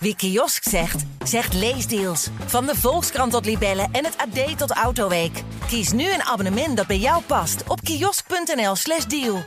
[0.00, 2.30] Wie kiosk zegt, zegt leesdeals.
[2.46, 5.42] Van de Volkskrant tot Libellen en het AD tot Autoweek.
[5.66, 9.38] Kies nu een abonnement dat bij jou past op kiosk.nl/slash deal.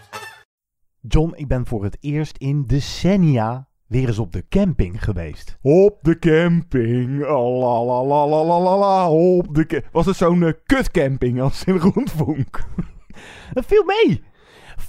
[1.00, 5.58] John, ik ben voor het eerst in decennia weer eens op de camping geweest.
[5.62, 7.26] Op de camping.
[7.26, 11.42] Oh, la, la, la, la, la, la, la, op de Was het zo'n eh, kutcamping
[11.42, 12.64] als in Roentvonk?
[13.54, 14.24] Dat viel mee.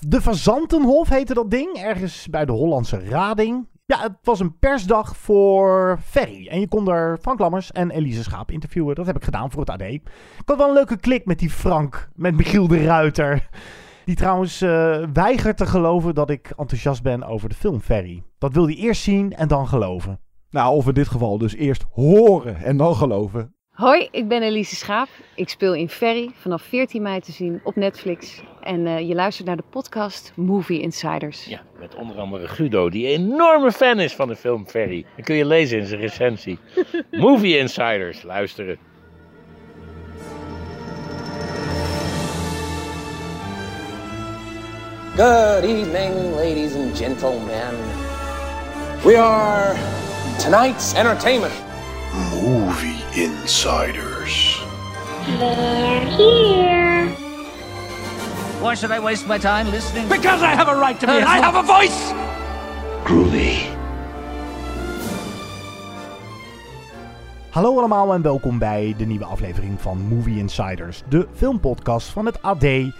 [0.00, 3.66] De Fazantenhof heette dat ding, ergens bij de Hollandse Rading.
[3.92, 6.48] Ja, het was een persdag voor Ferry.
[6.48, 8.94] En je kon daar Frank Lammers en Elise Schaap interviewen.
[8.94, 9.80] Dat heb ik gedaan voor het AD.
[9.82, 10.02] Ik
[10.44, 13.48] had wel een leuke klik met die Frank, met Michiel de Ruiter.
[14.04, 18.22] Die trouwens eh, weigert te geloven dat ik enthousiast ben over de film Ferry.
[18.38, 20.20] Dat wil hij eerst zien en dan geloven.
[20.50, 23.54] Nou, of in dit geval dus eerst horen en dan geloven.
[23.70, 25.08] Hoi, ik ben Elise Schaap.
[25.34, 28.42] Ik speel in Ferry vanaf 14 mei te zien op Netflix.
[28.62, 31.44] En eh, je luistert naar de podcast Movie Insiders.
[31.44, 35.04] Ja, met onder andere Guido, die een enorme fan is van de film Ferry.
[35.16, 36.58] Dat kun je lezen in zijn recensie.
[37.10, 38.78] Movie Insiders, luisteren.
[45.16, 47.76] Good evening, ladies and gentlemen.
[49.04, 49.74] We are
[50.38, 51.52] tonight's entertainment.
[52.30, 54.60] Movie Insiders.
[58.62, 60.08] Why should I waste my time listening?
[60.08, 62.12] Because I have a right to be, and I have a voice!
[63.04, 63.58] Groovy.
[67.50, 72.42] Hallo allemaal en welkom bij de nieuwe aflevering van Movie Insiders, de filmpodcast van het
[72.42, 72.92] AD, die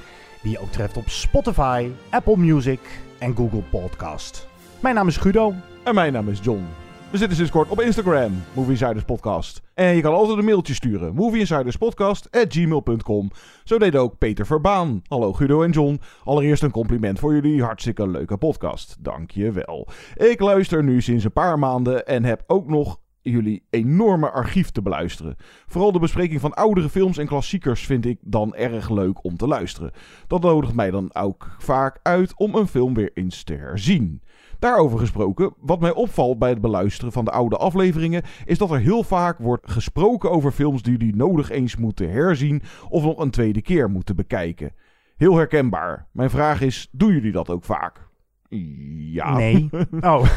[0.42, 2.80] je ook treft op Spotify, Apple Music
[3.18, 4.48] en Google Podcast.
[4.80, 5.55] Mijn naam is Guido.
[5.84, 6.66] En mijn naam is John.
[7.12, 9.62] We zitten sinds kort op Instagram, Movie Insiders Podcast.
[9.74, 13.30] En je kan altijd een mailtje sturen, movieinsiderspodcast.gmail.com.
[13.64, 15.02] Zo deed ook Peter Verbaan.
[15.06, 16.00] Hallo Guido en John.
[16.24, 18.96] Allereerst een compliment voor jullie hartstikke leuke podcast.
[19.00, 19.88] Dank je wel.
[20.16, 24.83] Ik luister nu sinds een paar maanden en heb ook nog jullie enorme archief te
[24.83, 25.36] beluisteren.
[25.66, 29.46] Vooral de bespreking van oudere films en klassiekers vind ik dan erg leuk om te
[29.46, 29.90] luisteren.
[30.27, 34.22] Dat nodigt mij dan ook vaak uit om een film weer eens te herzien.
[34.62, 38.78] Daarover gesproken, wat mij opvalt bij het beluisteren van de oude afleveringen, is dat er
[38.78, 43.30] heel vaak wordt gesproken over films die jullie nodig eens moeten herzien of nog een
[43.30, 44.72] tweede keer moeten bekijken.
[45.17, 46.06] Heel herkenbaar.
[46.12, 48.08] Mijn vraag is: doen jullie dat ook vaak?
[48.48, 49.36] Ja.
[49.36, 49.70] Nee.
[50.01, 50.36] Oh.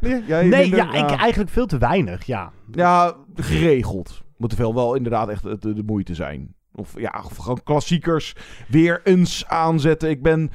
[0.00, 2.52] Nee, jij nee, ja, ik eigenlijk veel te weinig, ja.
[2.70, 4.22] Ja, geregeld.
[4.36, 6.54] Moet er veel wel inderdaad echt de, de moeite zijn.
[6.78, 8.34] Of ja, of gewoon klassiekers
[8.68, 10.10] weer eens aanzetten.
[10.10, 10.50] Ik ben,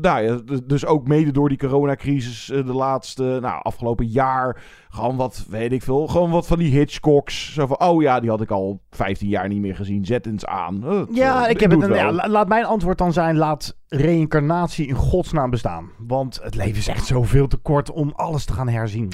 [0.00, 5.16] nou ja, dus ook mede door die coronacrisis eh, de laatste, nou, afgelopen jaar, gewoon
[5.16, 7.52] wat, weet ik veel, gewoon wat van die Hitchcocks.
[7.54, 10.04] Zo van, oh ja, die had ik al 15 jaar niet meer gezien.
[10.04, 10.84] Zet eens aan.
[10.86, 12.12] Eh, Ja, eh, ik heb het, ja, wel.
[12.12, 15.90] la- laat mijn antwoord dan zijn, laat reïncarnatie in godsnaam bestaan.
[15.98, 19.12] Want het leven is echt zoveel te kort om alles te gaan herzien.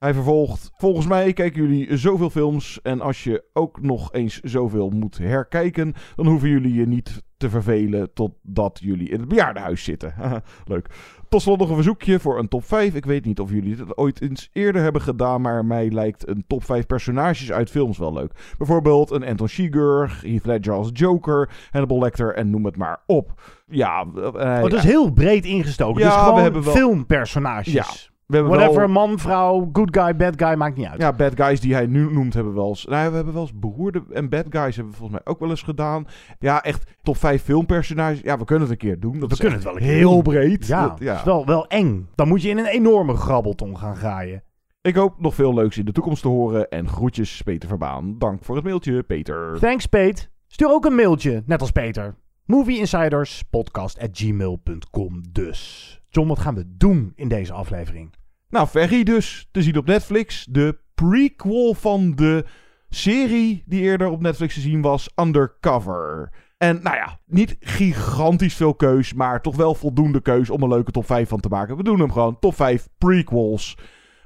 [0.00, 0.70] Hij vervolgt.
[0.76, 2.82] Volgens mij kijken jullie zoveel films.
[2.82, 5.94] En als je ook nog eens zoveel moet herkijken.
[6.16, 8.12] dan hoeven jullie je niet te vervelen.
[8.12, 10.14] totdat jullie in het bejaardenhuis zitten.
[10.64, 10.86] Leuk.
[11.28, 12.94] Tot slot nog een verzoekje voor een top 5.
[12.94, 15.40] Ik weet niet of jullie het ooit eens eerder hebben gedaan.
[15.40, 18.54] maar mij lijkt een top 5 personages uit films wel leuk.
[18.58, 23.40] Bijvoorbeeld een Anton Chigurh, Heath Ledger als Joker, Hannibal Lecter en noem het maar op.
[23.66, 26.02] Ja, eh, Oh, dat is heel breed ingestoken.
[26.02, 27.72] Ja, dus we hebben wel- filmpersonages.
[27.72, 27.86] Ja,
[28.30, 31.00] we hebben Whatever, wel- man, vrouw, good guy, bad guy, maakt niet uit.
[31.00, 32.84] Ja, bad guys die hij nu noemt hebben we wel eens...
[32.84, 35.50] Nou, we hebben wel eens beroerde en bad guys hebben we volgens mij ook wel
[35.50, 36.06] eens gedaan.
[36.38, 38.20] Ja, echt top 5 filmpersonages.
[38.20, 39.20] Ja, we kunnen het een keer doen.
[39.20, 40.66] Dat We kunnen het wel een keer heel breed.
[40.66, 41.14] Ja, Dat- ja.
[41.16, 42.08] is wel, wel eng.
[42.14, 44.42] Dan moet je in een enorme grabbelton gaan graaien.
[44.82, 46.68] Ik hoop nog veel leuks in de toekomst te horen.
[46.68, 48.18] En groetjes, Peter Verbaan.
[48.18, 49.58] Dank voor het mailtje, Peter.
[49.58, 50.26] Thanks, Pete.
[50.46, 52.14] Stuur ook een mailtje, net als Peter.
[52.44, 56.00] Movieinsiderspodcast.gmail.com dus.
[56.08, 58.12] John, wat gaan we doen in deze aflevering?
[58.50, 59.48] Nou, Ferry dus.
[59.50, 60.46] Te zien op Netflix.
[60.50, 62.44] De prequel van de
[62.88, 65.10] serie die eerder op Netflix te zien was.
[65.16, 66.30] Undercover.
[66.58, 70.90] En nou ja, niet gigantisch veel keus, maar toch wel voldoende keus om een leuke
[70.90, 71.76] top 5 van te maken.
[71.76, 72.38] We doen hem gewoon.
[72.38, 73.76] Top 5 prequels.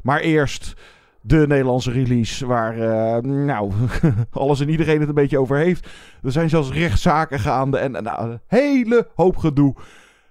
[0.03, 0.75] Maar eerst
[1.21, 3.73] de Nederlandse release waar eh, nou,
[4.31, 5.89] alles en iedereen het een beetje over heeft.
[6.23, 9.75] Er zijn zelfs rechtszaken gaande en, nou, een hele hoop gedoe.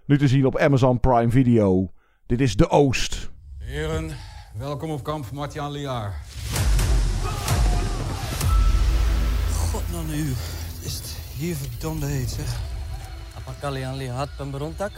[0.06, 1.92] Nu te zien op Amazon Prime Video.
[2.26, 3.33] Dit is De Oost.
[3.66, 4.18] Heren,
[4.58, 6.22] welkom op kamp Martiaan Liaar.
[9.58, 10.34] God nou nu,
[10.80, 12.60] is het hier verdomde heet zeg.
[13.38, 14.92] Apa kalian lihat pemberontak?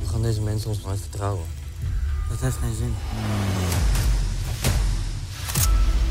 [0.00, 1.46] We gaan deze mensen ons nooit vertrouwen.
[2.28, 2.94] Dat heeft geen zin.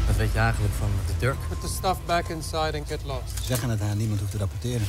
[0.07, 1.37] Wat weet je eigenlijk van de Turk?
[1.49, 3.37] Put the stuff back inside and get lost.
[3.37, 4.87] Ze zeggen het aan, niemand hoeft te rapporteren.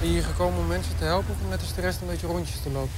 [0.00, 2.60] Ben hier gekomen om mensen te helpen om net als de rest een beetje rondjes
[2.60, 2.90] te lopen?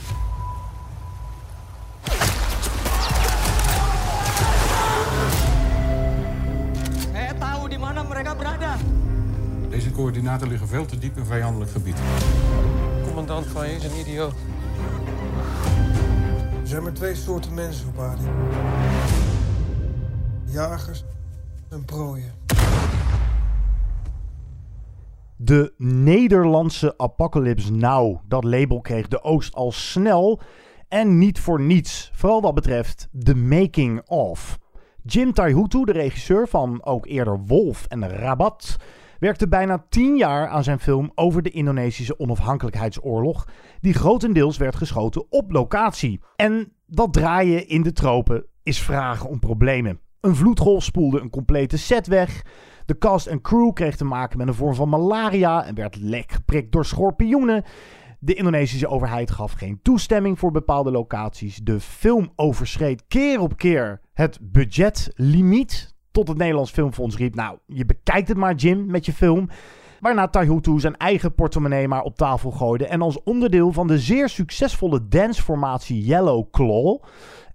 [9.69, 11.97] Deze coördinaten liggen veel te diep in vijandelijk gebied.
[13.05, 14.35] Commandant van je is een idioot.
[16.62, 18.23] Er zijn maar twee soorten mensen op aarde.
[20.44, 21.05] Jagers
[21.69, 22.32] en prooien.
[25.43, 28.19] De Nederlandse Apocalypse Now.
[28.29, 30.41] Dat label kreeg de Oost al snel
[30.89, 32.11] en niet voor niets.
[32.15, 34.59] Vooral wat betreft de making of.
[35.03, 38.77] Jim Taihutu, de regisseur van ook eerder Wolf en Rabat,
[39.19, 43.49] werkte bijna tien jaar aan zijn film over de Indonesische onafhankelijkheidsoorlog,
[43.81, 46.21] die grotendeels werd geschoten op locatie.
[46.37, 50.01] En dat draaien in de tropen is vragen om problemen.
[50.21, 52.43] Een vloedgolf spoelde een complete set weg.
[52.91, 56.33] De cast en crew kreeg te maken met een vorm van malaria en werd lek
[56.33, 57.65] geprikt door schorpioenen.
[58.19, 61.57] De Indonesische overheid gaf geen toestemming voor bepaalde locaties.
[61.57, 65.95] De film overschreed keer op keer het budgetlimiet.
[66.11, 69.49] Tot het Nederlands Filmfonds riep: Nou, je bekijkt het maar, Jim, met je film.
[70.01, 72.87] Waarna Taihutu zijn eigen portemonnee maar op tafel gooide.
[72.87, 77.03] En als onderdeel van de zeer succesvolle danceformatie Yellow Claw.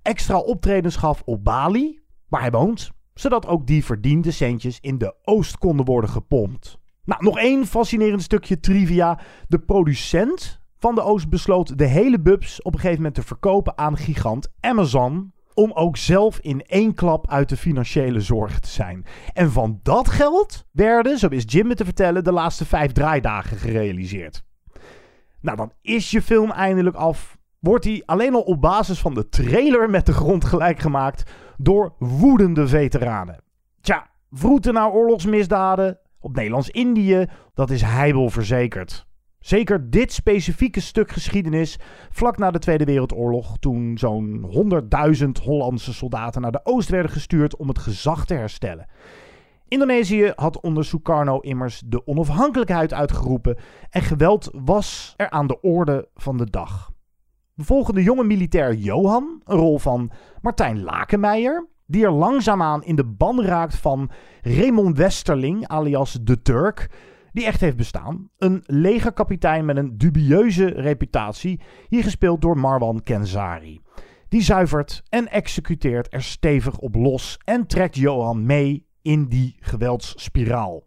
[0.02, 2.94] extra optredens gaf op Bali, waar hij woont.
[3.20, 6.80] Zodat ook die verdiende centjes in de Oost konden worden gepompt.
[7.04, 9.20] Nou, nog één fascinerend stukje trivia.
[9.48, 13.78] De producent van de Oost besloot de hele bubs op een gegeven moment te verkopen
[13.78, 15.34] aan gigant Amazon.
[15.54, 19.06] Om ook zelf in één klap uit de financiële zorgen te zijn.
[19.34, 23.58] En van dat geld werden, zo is Jim me te vertellen, de laatste vijf draaidagen
[23.58, 24.44] gerealiseerd.
[25.42, 27.38] Nou, dan is je film eindelijk af.
[27.66, 31.94] Wordt hij alleen al op basis van de trailer met de grond gelijk gemaakt door
[32.00, 33.44] woedende veteranen.
[33.82, 39.06] Tja, vroeten naar oorlogsmisdaden, op Nederlands-Indië, dat is heibel verzekerd.
[39.40, 41.80] Zeker dit specifieke stuk geschiedenis,
[42.10, 44.50] vlak na de Tweede Wereldoorlog, toen zo'n
[45.24, 48.88] 100.000 Hollandse soldaten naar de oost werden gestuurd om het gezag te herstellen.
[49.68, 53.58] Indonesië had onder Sukarno immers de onafhankelijkheid uitgeroepen
[53.90, 56.94] en geweld was er aan de orde van de dag.
[57.58, 60.12] Volgen de jonge militair Johan, een rol van
[60.42, 64.12] Martijn Lakenmeijer, die er langzaamaan in de ban raakt van
[64.42, 66.90] Raymond Westerling, alias de Turk,
[67.32, 68.30] die echt heeft bestaan.
[68.38, 73.82] Een legerkapitein met een dubieuze reputatie, hier gespeeld door Marwan Kenzari.
[74.30, 80.84] Die zuivert en executeert er stevig op los en trekt Johan mee in die geweldsspiraal.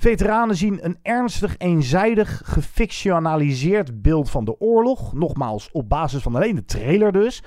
[0.00, 6.54] Veteranen zien een ernstig, eenzijdig, gefictionaliseerd beeld van de oorlog, nogmaals op basis van alleen
[6.54, 7.42] de trailer dus,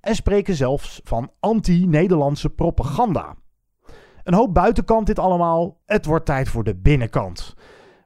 [0.00, 3.34] en spreken zelfs van anti-Nederlandse propaganda.
[4.24, 7.54] Een hoop buitenkant dit allemaal, het wordt tijd voor de binnenkant.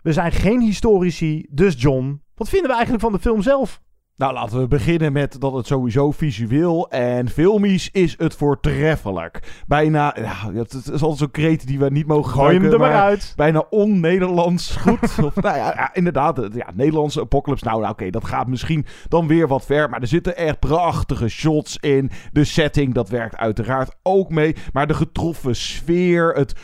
[0.02, 3.82] We zijn geen historici, dus John, wat vinden we eigenlijk van de film zelf?
[4.16, 9.62] Nou, laten we beginnen met dat het sowieso visueel en filmisch is het voortreffelijk.
[9.66, 12.92] Bijna, ja, het is altijd zo'n kreet die we niet mogen Gooi hem er maar
[12.92, 13.32] uit.
[13.36, 15.18] Bijna on-Nederlands goed.
[15.24, 17.64] of, nou ja, ja, inderdaad, ja, Nederlandse apocalypse.
[17.64, 19.90] Nou, nou oké, dat gaat misschien dan weer wat ver.
[19.90, 22.10] Maar er zitten echt prachtige shots in.
[22.32, 24.56] De setting, dat werkt uiteraard ook mee.
[24.72, 26.54] Maar de getroffen sfeer, het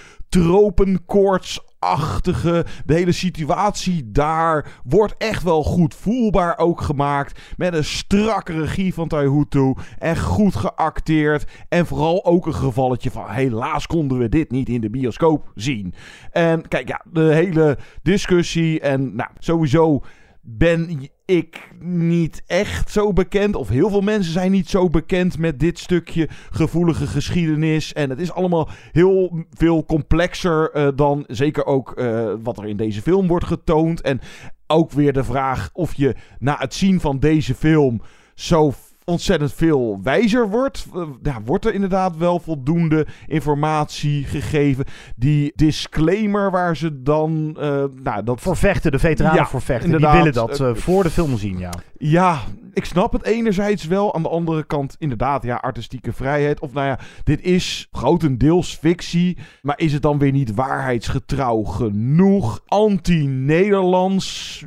[1.83, 7.41] tropenkoortsachtige, de hele situatie daar wordt echt wel goed voelbaar ook gemaakt.
[7.57, 9.75] Met een strakke regie van Taihutu.
[9.99, 11.45] En goed geacteerd.
[11.69, 15.95] En vooral ook een gevalletje van helaas konden we dit niet in de bioscoop zien.
[16.33, 20.03] En kijk, ja, de hele discussie en nou, sowieso
[20.45, 25.61] ben ik niet echt zo bekend, of heel veel mensen zijn niet zo bekend met
[25.61, 27.93] dit stukje gevoelige geschiedenis.
[27.93, 32.77] En het is allemaal heel veel complexer eh, dan zeker ook eh, wat er in
[32.77, 34.01] deze film wordt getoond.
[34.01, 34.21] En
[34.67, 38.01] ook weer de vraag of je na het zien van deze film
[38.35, 38.73] zo
[39.05, 40.87] ontzettend veel wijzer wordt.
[40.95, 44.85] Eh, ja, wordt er inderdaad wel voldoende informatie gegeven.
[45.17, 47.57] Die disclaimer waar ze dan...
[47.61, 49.99] eh nou, dat Voor vechten, de veteranen Ja, voor vechten.
[49.99, 51.71] Die willen dat eh, voor de film zien, ja.
[51.99, 52.41] Ja,
[52.73, 54.15] ik snap het enerzijds wel.
[54.15, 56.61] Aan de andere kant inderdaad, ja, artistieke vrijheid.
[56.61, 59.39] Of nou ja, dit is grotendeels fictie.
[59.63, 62.63] Maar is het dan weer niet waarheidsgetrouw genoeg?
[62.67, 64.65] Anti-Nederlands?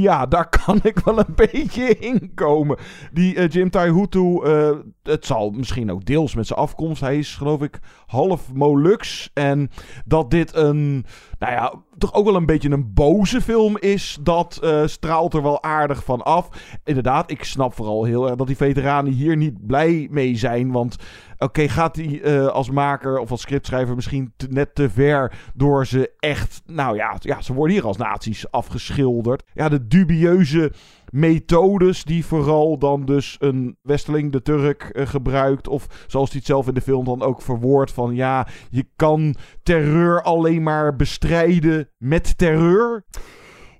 [0.00, 2.78] Ja, daar kan ik wel een beetje in komen.
[3.12, 4.70] Die eh, Jim Taihutu, eh
[5.02, 7.00] het zal misschien ook deels met zijn afkomst.
[7.00, 9.30] Hij is geloof ik half Molux.
[9.34, 9.70] En
[10.04, 11.04] dat dit een,
[11.38, 14.18] nou ja, toch ook wel een beetje een boze film is.
[14.22, 16.48] Dat eh, straalt er wel aardig van af.
[16.84, 20.72] Inderdaad, ik snap vooral heel erg dat die veteranen hier niet blij mee zijn.
[20.72, 20.96] Want
[21.42, 26.10] Oké, gaat hij eh, als maker of als scriptschrijver misschien net te ver door ze
[26.18, 26.62] echt...
[26.66, 29.42] Nou ja, ja, ze worden hier als nazi's afgeschilderd.
[29.54, 30.72] Ja, de dubieuze
[31.10, 35.68] methodes die vooral dan dus een Westerling, de Turk, eh, gebruikt.
[35.68, 38.14] Of zoals hij het zelf in de film dan ook verwoordt van...
[38.14, 43.04] Ja, je kan terreur alleen maar bestrijden met terreur.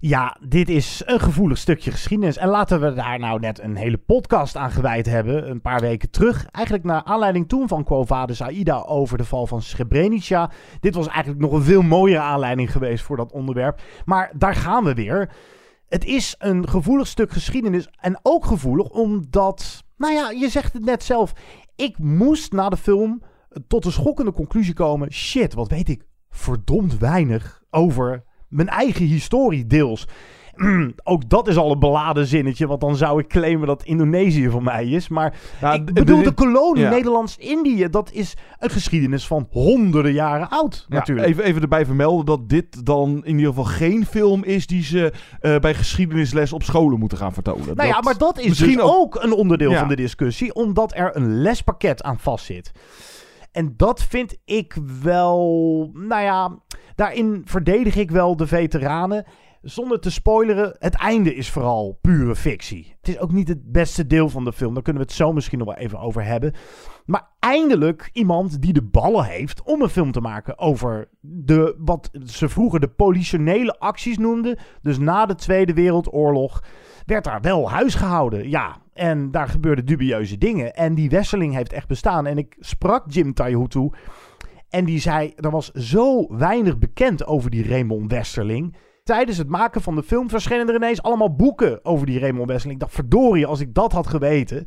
[0.03, 2.37] Ja, dit is een gevoelig stukje geschiedenis.
[2.37, 6.11] En laten we daar nou net een hele podcast aan gewijd hebben, een paar weken
[6.11, 6.47] terug.
[6.51, 10.51] Eigenlijk naar aanleiding toen van Quo Vadis Aida over de val van Srebrenica.
[10.81, 13.81] Dit was eigenlijk nog een veel mooiere aanleiding geweest voor dat onderwerp.
[14.05, 15.33] Maar daar gaan we weer.
[15.89, 17.89] Het is een gevoelig stuk geschiedenis.
[18.01, 21.33] En ook gevoelig omdat, nou ja, je zegt het net zelf.
[21.77, 23.23] Ik moest na de film
[23.67, 25.13] tot de schokkende conclusie komen.
[25.13, 30.07] Shit, wat weet ik verdomd weinig over mijn eigen historie deels.
[31.03, 34.63] Ook dat is al een beladen zinnetje, want dan zou ik claimen dat Indonesië voor
[34.63, 35.09] mij is.
[35.09, 35.35] Maar
[35.73, 36.91] ik bedoel, de kolonie ja.
[36.91, 41.29] Nederlands-Indië, dat is een geschiedenis van honderden jaren oud, Ja, natuurlijk.
[41.29, 45.13] even, even erbij vermelden dat dit dan in ieder geval geen film is die ze
[45.41, 47.77] eh, bij geschiedenisles op scholen moeten gaan vertonen.
[47.77, 49.79] Nou ja, maar dat is misschien dus ook een onderdeel Ja.
[49.79, 52.73] van de discussie, omdat er een lespakket aan vastzit.
[53.53, 56.59] En dat vind ik wel, nou ja,
[57.01, 59.25] daarin verdedig ik wel de veteranen.
[59.63, 62.97] Zonder te spoileren, het einde is vooral pure fictie.
[63.01, 64.75] Het is ook niet het beste deel van de film.
[64.75, 66.55] Daar kunnen we het zo misschien nog wel even over hebben.
[67.07, 72.11] Maar eindelijk iemand die de ballen heeft om een film te maken over de, wat
[72.25, 74.59] ze vroeger de politionele acties noemden.
[74.83, 76.65] Dus na de Tweede Wereldoorlog
[77.07, 78.49] werd daar wel huis gehouden.
[78.49, 80.75] Ja, en daar gebeurden dubieuze dingen.
[80.75, 82.27] En die wisseling heeft echt bestaan.
[82.27, 83.91] En ik sprak Jim Taihutu.
[84.71, 88.77] En die zei, er was zo weinig bekend over die Raymond Westerling.
[89.05, 92.81] Tijdens het maken van de film verschenen er ineens allemaal boeken over die Raymond Westerling.
[92.81, 94.67] Ik dacht, verdorie, als ik dat had geweten...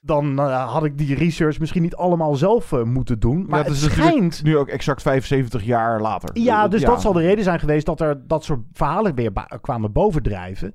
[0.00, 3.46] dan eh, had ik die research misschien niet allemaal zelf eh, moeten doen.
[3.48, 4.42] Maar Ja, het is schijnt...
[4.42, 6.30] nu ook exact 75 jaar later.
[6.32, 9.92] Ja, dus dat zal de reden zijn geweest dat er dat soort verhalen weer kwamen
[9.92, 10.74] bovendrijven.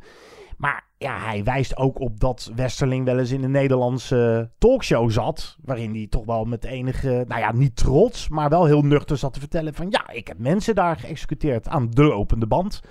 [0.57, 5.57] Maar ja, hij wijst ook op dat Westerling wel eens in een Nederlandse talkshow zat.
[5.63, 9.33] Waarin hij toch wel met enige, nou ja, niet trots, maar wel heel nuchter zat
[9.33, 12.81] te vertellen van ja, ik heb mensen daar geëxecuteerd aan de lopende band.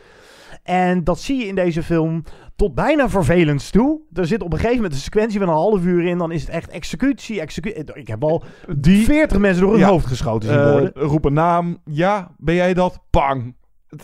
[0.63, 2.23] En dat zie je in deze film
[2.57, 4.01] tot bijna vervelends toe.
[4.13, 6.19] Er zit op een gegeven moment een sequentie van een half uur in.
[6.19, 7.85] Dan is het echt executie, executie.
[7.95, 8.45] Ik heb al
[8.79, 9.89] Die- 40 mensen door hun Ja.
[9.89, 10.93] hoofd geschoten zien Eh, worden.
[10.95, 11.79] roep een naam.
[11.85, 12.99] Ja, ben jij dat?
[13.11, 13.55] Pang.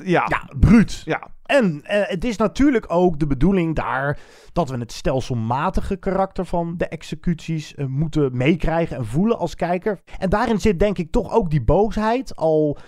[0.04, 0.24] Ja.
[0.28, 1.02] Ja, bruut.
[1.04, 1.30] Ja.
[1.42, 4.18] En eh, het is natuurlijk ook de bedoeling daar
[4.52, 10.00] dat we het stelselmatige karakter van de executies eh, moeten meekrijgen en voelen als kijker.
[10.18, 12.36] En daarin zit denk ik toch ook die boosheid.
[12.36, 12.78] Al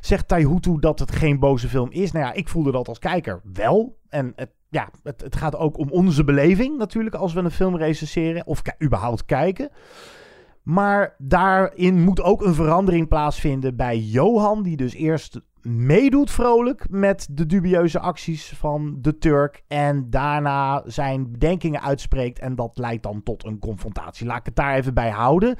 [0.00, 2.12] zegt Taihutu dat het geen boze film is.
[2.12, 3.98] Nou ja, ik voelde dat als kijker wel.
[4.08, 7.76] En het, ja, het, het gaat ook om onze beleving natuurlijk als we een film
[7.76, 9.70] recenseren of überhaupt kijken.
[10.62, 17.28] Maar daarin moet ook een verandering plaatsvinden bij Johan, die dus eerst meedoet vrolijk met
[17.30, 19.62] de dubieuze acties van de Turk.
[19.68, 22.38] En daarna zijn bedenkingen uitspreekt.
[22.38, 24.26] En dat leidt dan tot een confrontatie.
[24.26, 25.56] Laat ik het daar even bij houden.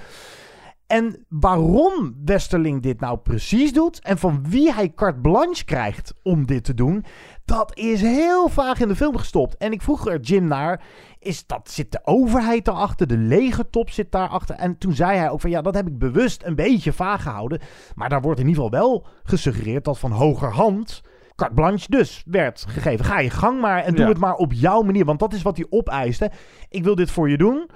[0.87, 6.47] En waarom Westerling dit nou precies doet en van wie hij carte blanche krijgt om
[6.47, 7.05] dit te doen,
[7.47, 9.57] dat is heel vaag in de film gestopt.
[9.57, 10.83] En ik vroeg er Jim naar,
[11.19, 14.57] is dat, zit de overheid daarachter, de legertop zit daarachter?
[14.57, 17.61] En toen zei hij ook van ja, dat heb ik bewust een beetje vaag gehouden.
[17.95, 21.03] Maar daar wordt in ieder geval wel gesuggereerd dat van hogerhand
[21.37, 23.05] carte blanche dus werd gegeven.
[23.05, 24.09] Ga je gang maar en doe Ja.
[24.09, 26.31] het maar op jouw manier, want dat is wat hij opeiste.
[26.69, 27.71] Ik wil dit voor je doen,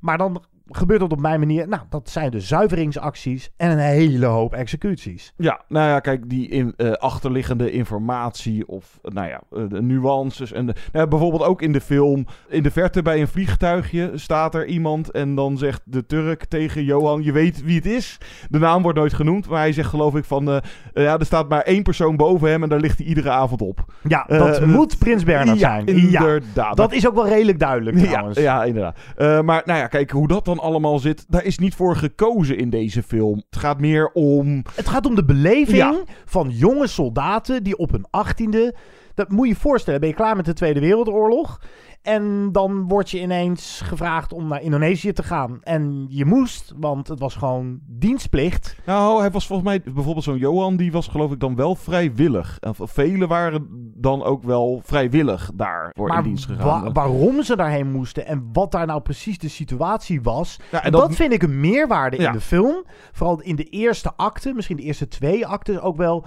[0.00, 1.68] maar dan gebeurt het op mijn manier.
[1.68, 5.32] Nou, dat zijn dus zuiveringsacties en een hele hoop executies.
[5.36, 9.82] Ja, nou ja, kijk, die in, eh, achterliggende informatie of, eh, nou ja, eh, de
[9.82, 10.52] nuances.
[10.52, 14.10] En de, nou ja, bijvoorbeeld ook in de film, in de verte bij een vliegtuigje
[14.14, 18.18] staat er iemand en dan zegt de Turk tegen Johan, je weet wie het is.
[18.48, 20.62] De naam wordt nooit genoemd, maar hij zegt geloof ik van,
[20.94, 23.84] ja, er staat maar één persoon boven hem en daar ligt hij iedere avond op.
[24.08, 25.86] Ja, dat moet Prins Bernhard ja, zijn.
[25.86, 26.76] inderdaad.
[26.76, 28.38] dat is ook wel redelijk duidelijk Ja, trouwens.
[28.38, 28.98] ja, inderdaad.
[29.16, 32.58] Eh, maar nou ja, kijk, hoe dat dan allemaal zit, daar is niet voor gekozen
[32.58, 33.42] in deze film.
[33.50, 34.62] Het gaat meer om...
[34.74, 36.02] Het gaat om de beleving Ja.
[36.24, 38.74] van jonge soldaten die op hun achttiende...
[39.14, 41.60] Dat moet je je voorstellen, ben je klaar met de Tweede Wereldoorlog...
[42.06, 45.58] En dan word je ineens gevraagd om naar Indonesië te gaan.
[45.62, 48.76] En je moest, want het was gewoon dienstplicht.
[48.86, 52.58] Nou, hij was volgens mij bijvoorbeeld zo'n Johan, die was geloof ik dan wel vrijwillig.
[52.60, 56.82] En velen waren dan ook wel vrijwillig daarvoor maar in dienst gegaan.
[56.84, 60.56] wa- waarom ze daarheen moesten en wat daar nou precies de situatie was.
[60.70, 62.26] Ja, en en dat- dat, vind ik een meerwaarde Ja.
[62.26, 62.84] in de film.
[63.12, 66.24] Vooral in de eerste acte, misschien de eerste twee actes ook wel.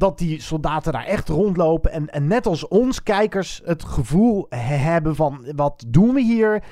[0.00, 1.92] Dat die soldaten daar echt rondlopen.
[1.92, 6.62] En, en net als ons kijkers het gevoel he- hebben van wat doen we hier?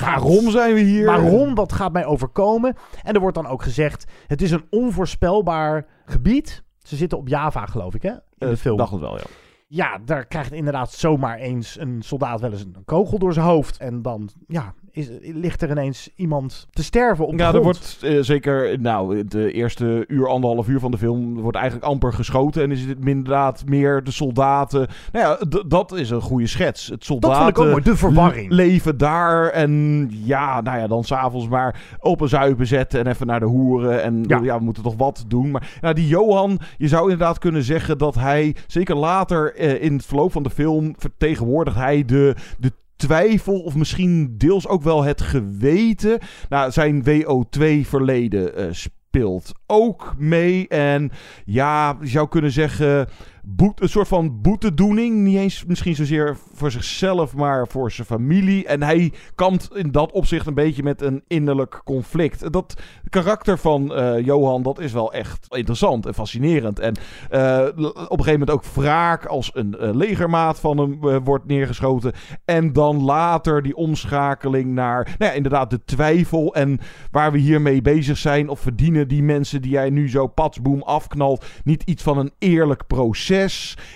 [0.00, 1.06] Waarom zijn we hier?
[1.06, 1.54] Waarom?
[1.54, 2.76] Wat gaat mij overkomen?
[3.02, 6.62] En er wordt dan ook gezegd, het is een onvoorspelbaar gebied.
[6.82, 8.10] Ze zitten op Java, geloof ik, hè?
[8.10, 8.76] In de Eh, film.
[8.76, 9.24] dacht het wel, ja.
[9.72, 13.76] Ja, daar krijgt inderdaad zomaar eens een soldaat wel eens een kogel door zijn hoofd.
[13.78, 17.98] En dan, ja, is, ligt er ineens iemand te sterven op de Ja, er wordt
[18.02, 22.62] eh, zeker, nou, de eerste uur, anderhalf uur van de film wordt eigenlijk amper geschoten.
[22.62, 24.88] En is het inderdaad meer de soldaten.
[25.12, 26.86] Nou ja, dat is een goede schets.
[26.86, 28.48] Het soldaten vond ik ook mooi, de verwarring.
[28.50, 33.06] le- leven daar en ja, nou ja, dan s'avonds maar op een zuipen zetten en
[33.06, 34.02] even naar de hoeren.
[34.02, 34.40] En Ja.
[34.42, 35.50] ja, we moeten toch wat doen.
[35.50, 39.92] Maar nou, die Johan, je zou inderdaad kunnen zeggen dat hij, zeker later eh, in
[39.92, 45.02] het verloop van de film, vertegenwoordigt hij de, de twijfel of misschien deels ook wel
[45.04, 46.18] het geweten.
[46.48, 50.68] Nou, zijn WO2-verleden eh, speelt ook mee.
[50.68, 51.10] En
[51.44, 53.08] ja, je zou kunnen zeggen,
[53.44, 55.16] boet, een soort van boetedoening.
[55.16, 58.66] Niet eens misschien zozeer voor zichzelf, maar voor zijn familie.
[58.66, 62.52] En hij kampt in dat opzicht een beetje met een innerlijk conflict.
[62.52, 62.74] Dat
[63.08, 66.78] karakter van eh, Johan, dat is wel echt interessant en fascinerend.
[66.78, 66.96] En
[67.30, 72.12] eh, op een gegeven moment ook wraak als een eh, legermaat van hem wordt neergeschoten.
[72.44, 76.54] En dan later die omschakeling naar, nou ja, inderdaad de twijfel.
[76.54, 76.78] En
[77.10, 78.48] waar we hiermee bezig zijn.
[78.48, 82.86] Of verdienen die mensen die jij nu zo patsboom afknalt niet iets van een eerlijk
[82.86, 83.28] proces.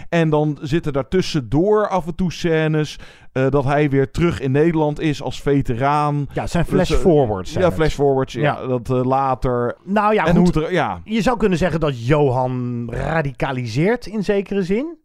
[0.09, 2.99] En dan zitten daartussendoor af en toe scènes.
[3.33, 6.27] eh, dat hij weer terug in Nederland is als veteraan.
[6.33, 7.53] Ja, het zijn Dus, eh, flash-forwards.
[7.53, 8.33] zijn Ja, flash-forwards.
[8.35, 8.67] Ja, Ja.
[8.67, 9.77] dat eh, later.
[9.85, 10.55] Nou ja, en goed.
[10.55, 11.01] hoe er, ja.
[11.05, 14.97] Je zou kunnen zeggen dat Johan radicaliseert in zekere zin.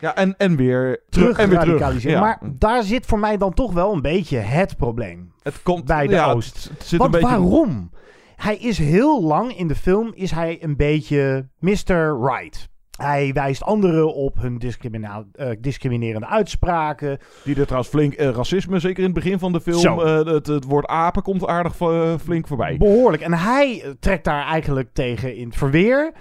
[0.00, 2.00] ja, en, en weer Terug en weer radicaliseert.
[2.02, 2.14] terug.
[2.14, 2.20] Ja.
[2.20, 5.32] Maar daar zit voor mij dan toch wel een beetje het probleem.
[5.42, 6.54] het komt bij de ja, Oost.
[6.54, 7.90] Het, het zit Want een beetje, waarom?
[8.36, 12.18] Hij is heel lang in de film is hij een beetje Mr.
[12.22, 12.68] Right.
[13.02, 17.18] Hij wijst anderen op hun discrimina- eh, discriminerende uitspraken.
[17.44, 20.00] Die er trouwens flink eh, racisme, zeker in het begin van de film.
[20.00, 21.76] Eh, het, het woord apen komt aardig
[22.22, 22.76] flink voorbij.
[22.76, 23.22] Behoorlijk.
[23.22, 26.12] En hij trekt daar eigenlijk tegen in het verweer.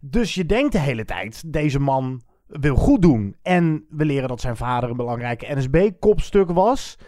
[0.00, 3.36] Dus je denkt de hele tijd, deze man wil goed doen.
[3.42, 6.98] En we leren dat zijn vader een belangrijke NSB-kopstuk was.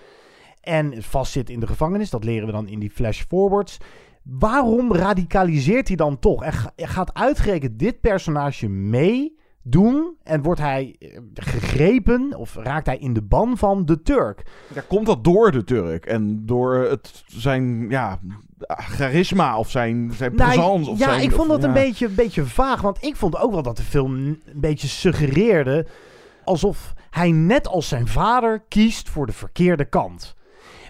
[0.60, 2.10] En vastzit in de gevangenis.
[2.10, 3.78] Dat leren we dan in die flash-forwards.
[4.24, 6.44] Waarom radicaliseert hij dan toch?
[6.44, 10.16] En ga- gaat uitgerekend dit personage meedoen?
[10.22, 14.42] En wordt hij eh, gegrepen of raakt hij in de ban van de Turk?
[14.74, 18.18] Ja, komt dat door de Turk en door het, zijn ja,
[18.68, 20.88] charisma of zijn, zijn Nou?
[20.88, 21.82] Of ja, zijn, ik vond of- dat een, ja.
[21.82, 22.80] beetje, een beetje vaag.
[22.80, 25.86] Want ik vond ook wel dat de film een beetje suggereerde...
[26.44, 30.34] alsof hij net als zijn vader kiest voor de verkeerde kant.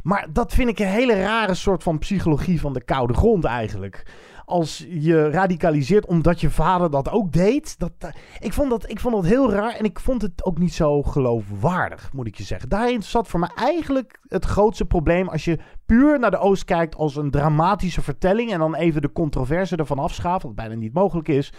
[0.05, 4.07] Maar dat vind ik een hele rare soort van psychologie van de koude grond eigenlijk.
[4.45, 7.79] Als je radicaliseert omdat je vader dat ook deed.
[7.79, 10.59] Dat, eh, ik, vond dat, ik vond dat heel raar en ik vond het ook
[10.59, 12.69] niet zo geloofwaardig, moet ik je zeggen.
[12.69, 15.29] Daarin zat voor mij eigenlijk het grootste probleem.
[15.29, 18.53] Als je puur naar de Oost kijkt als een dramatische vertelling.
[18.53, 21.53] en dan even de controverse ervan afschaft, wat bijna niet mogelijk is.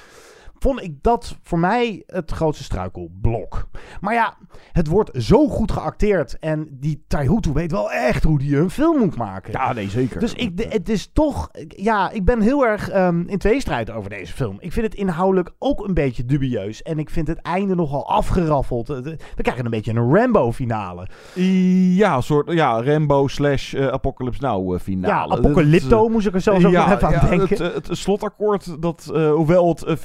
[0.60, 3.68] Vond ik dat voor mij het grootste struikelblok.
[4.02, 4.34] Maar ja,
[4.72, 6.40] het wordt zo goed geacteerd.
[6.40, 9.52] En die Taihutu weet wel echt hoe die een film moet maken.
[9.52, 10.20] Ja, nee, zeker.
[10.20, 11.50] Dus ik, de- het is toch...
[11.68, 14.58] Ja, ik ben heel erg ehm, in tweestrijd over deze film.
[14.60, 16.82] Ik vind het inhoudelijk ook een beetje dubieus.
[16.82, 18.90] En ik vind het einde nogal afgeraffeld.
[18.90, 18.98] Eh,
[19.36, 21.08] We krijgen een beetje een Rambo-finale.
[21.34, 25.38] Ja, een soort ja, Rambo slash eh, Apocalypse Now eh, Ja, finale.
[25.38, 27.64] Apocalypto Dat, moest ik er zelfs ook ja, nog even aan ja, denken.
[27.74, 29.96] Het, het slotakkoord, dat, hoewel het eh,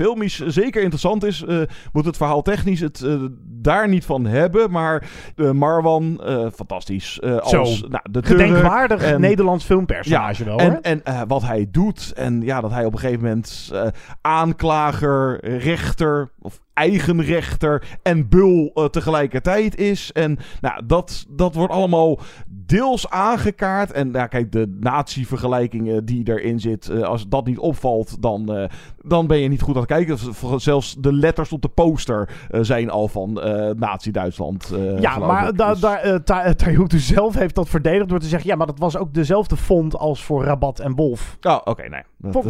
[0.46, 1.60] zeker interessant is, eh,
[1.92, 4.70] moet het verhaal technisch het eh, daar niet van hebben.
[4.70, 6.20] Maar eh, Marwan,
[6.54, 7.22] fantastisch.
[7.22, 10.58] als Zo, nou, de Gedenkwaardig en- Nederlands filmpersonage wel.
[10.58, 12.12] En, en wat hij doet.
[12.16, 13.72] En ja, dat hij op een gegeven moment
[14.20, 20.12] aanklager, rechter of eigen rechter en bul eh, tegelijkertijd is.
[20.12, 23.92] En nou, dat, dat wordt allemaal deels aangekaart.
[23.92, 28.68] En nou, kijk, de nazi-vergelijkingen die erin zit, eh, als dat niet opvalt, dan, eh,
[29.02, 30.18] dan ben je niet goed aan het kijken.
[30.60, 34.70] Zelfs de letters op de poster eh, zijn al van eh Nazi-Duitsland.
[34.74, 36.14] eh, Ja, maar Dus- daar eh,
[36.46, 38.48] eh, Taihutu zelf heeft dat verdedigd door te zeggen...
[38.50, 41.36] ja, maar dat was ook dezelfde font als voor Rabat en Wolf.
[41.40, 42.02] Oh, oké, nee.
[42.18, 42.44] Dat-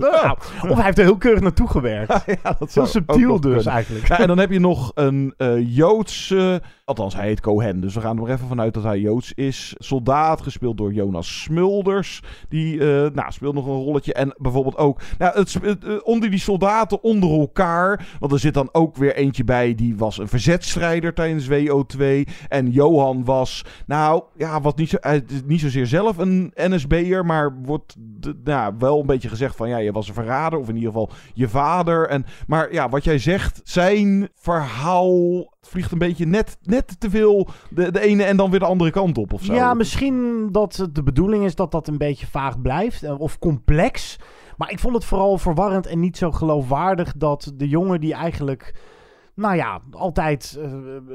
[0.22, 0.36] nou,
[0.68, 2.24] of hij heeft er heel keurig naartoe gewerkt.
[2.42, 3.64] ja, dat subtiel dus.
[3.70, 4.08] Eigenlijk.
[4.08, 8.18] En dan heb je nog een eh, Joodse, althans hij heet Cohen, dus we gaan
[8.18, 9.74] er even vanuit dat hij Joods is.
[9.78, 14.12] Soldaat, gespeeld door Jonas Smulders, die eh, nou, speelt nog een rolletje.
[14.14, 18.68] En bijvoorbeeld ook, nou, het, eh, onder die soldaten onder elkaar, want er zit dan
[18.72, 22.04] ook weer eentje bij, die was een verzetstrijder tijdens WO2.
[22.48, 24.98] En Johan was, nou ja, wat niet, zo,
[25.46, 27.96] niet zozeer zelf een NSB'er, maar wordt
[28.44, 30.58] nou, wel een beetje gezegd van ja, je was een verrader.
[30.58, 32.08] Of in ieder geval je vader.
[32.08, 37.48] En, maar ja, wat jij zegt, zijn verhaal vliegt een beetje net, net te veel
[37.70, 39.52] de, de ene en dan weer de andere kant op of zo.
[39.54, 43.02] Ja, misschien dat het de bedoeling is dat dat een beetje vaag blijft.
[43.02, 44.18] eh, Of complex.
[44.56, 48.74] Maar ik vond het vooral verwarrend en niet zo geloofwaardig dat de jongen die eigenlijk...
[49.34, 50.70] Nou ja, altijd eh,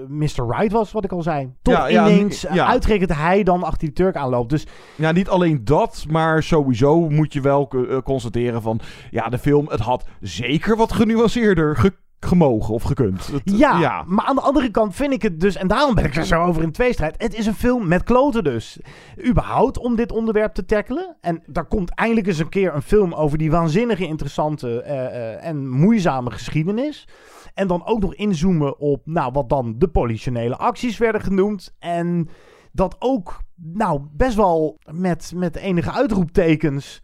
[0.08, 0.46] Mr.
[0.48, 1.54] Right was, wat ik al zei.
[1.62, 2.50] Toch Ja, ja, ineens, ja.
[2.50, 4.50] eh, uitgerekend hij dan achter die Turk aanloopt.
[4.50, 7.72] Dus Ja, niet alleen dat, maar sowieso moet je wel
[8.04, 8.80] constateren van...
[9.12, 13.28] Ja, de film, het had zeker wat genuanceerder ge- gemogen of gekund.
[13.28, 14.04] Het- Ja, ja.
[14.08, 16.44] maar aan de andere kant vind ik het dus, en daarom ben ik er zo
[16.44, 17.16] over in tweestrijd.
[17.18, 18.80] Het is een film met kloten dus.
[19.28, 21.18] Überhaupt om dit onderwerp te tackelen.
[21.22, 25.46] En daar komt eindelijk eens een keer een film over die waanzinnige, interessante eh, eh,
[25.46, 27.08] en moeizame geschiedenis.
[27.54, 31.76] En dan ook nog inzoomen op, nou, wat dan de politionele acties werden genoemd.
[31.80, 32.30] En
[32.72, 37.02] dat ook, nou, best wel met, met enige uitroeptekens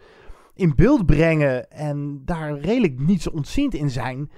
[0.53, 1.69] in beeld brengen.
[1.69, 4.31] En daar redelijk niets ontziend in zijn.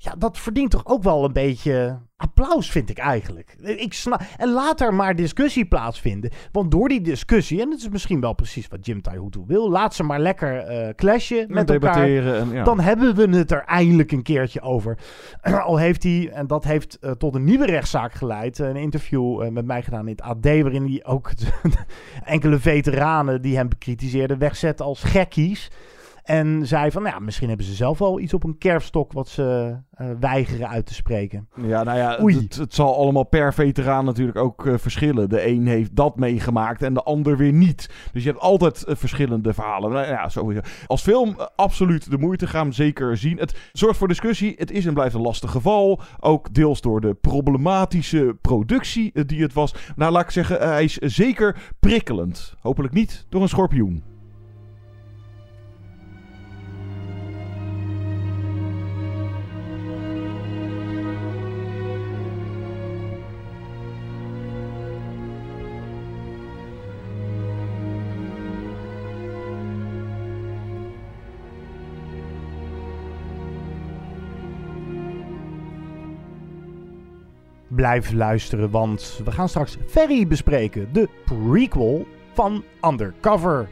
[0.00, 3.56] Ja, dat verdient toch ook wel een beetje applaus, vind ik eigenlijk.
[3.60, 6.30] Ik snap, en laat er maar discussie plaatsvinden.
[6.52, 9.94] Want door die discussie, en dat is misschien wel precies wat Jim Taihutu wil, laat
[9.94, 11.94] ze maar lekker eh clashen met elkaar.
[11.94, 12.64] debatteren en ja.
[12.64, 14.98] Dan hebben we het er eindelijk een keertje over.
[15.66, 19.50] Al heeft hij, en dat heeft eh, tot een nieuwe rechtszaak geleid, een interview eh,
[19.50, 21.30] met mij gedaan in het AD, waarin hij ook
[22.24, 25.70] enkele veteranen die hem bekritiseerden wegzette als gekkies.
[26.28, 29.28] En zei van, nou ja, misschien hebben ze zelf wel iets op een kerfstok wat
[29.28, 31.48] ze eh, weigeren uit te spreken.
[31.54, 35.28] Ja, nou ja, het, het zal allemaal per veteraan natuurlijk ook eh, verschillen.
[35.28, 37.90] De een heeft dat meegemaakt en de ander weer niet.
[38.12, 39.90] Dus je hebt altijd eh, verschillende verhalen.
[39.90, 40.60] Nou ja, sowieso.
[40.86, 42.46] Als film absoluut de moeite.
[42.46, 43.38] Gaan zeker zien.
[43.38, 44.54] Het zorgt voor discussie.
[44.56, 46.00] Het is en blijft een lastig geval.
[46.20, 49.74] Ook deels door de problematische productie die het was.
[49.96, 52.54] Nou, laat ik zeggen, hij is zeker prikkelend.
[52.60, 54.16] Hopelijk niet door een schorpioen.
[77.78, 80.88] Blijf luisteren, want we gaan straks Ferry bespreken.
[80.92, 83.68] De prequel van Undercover.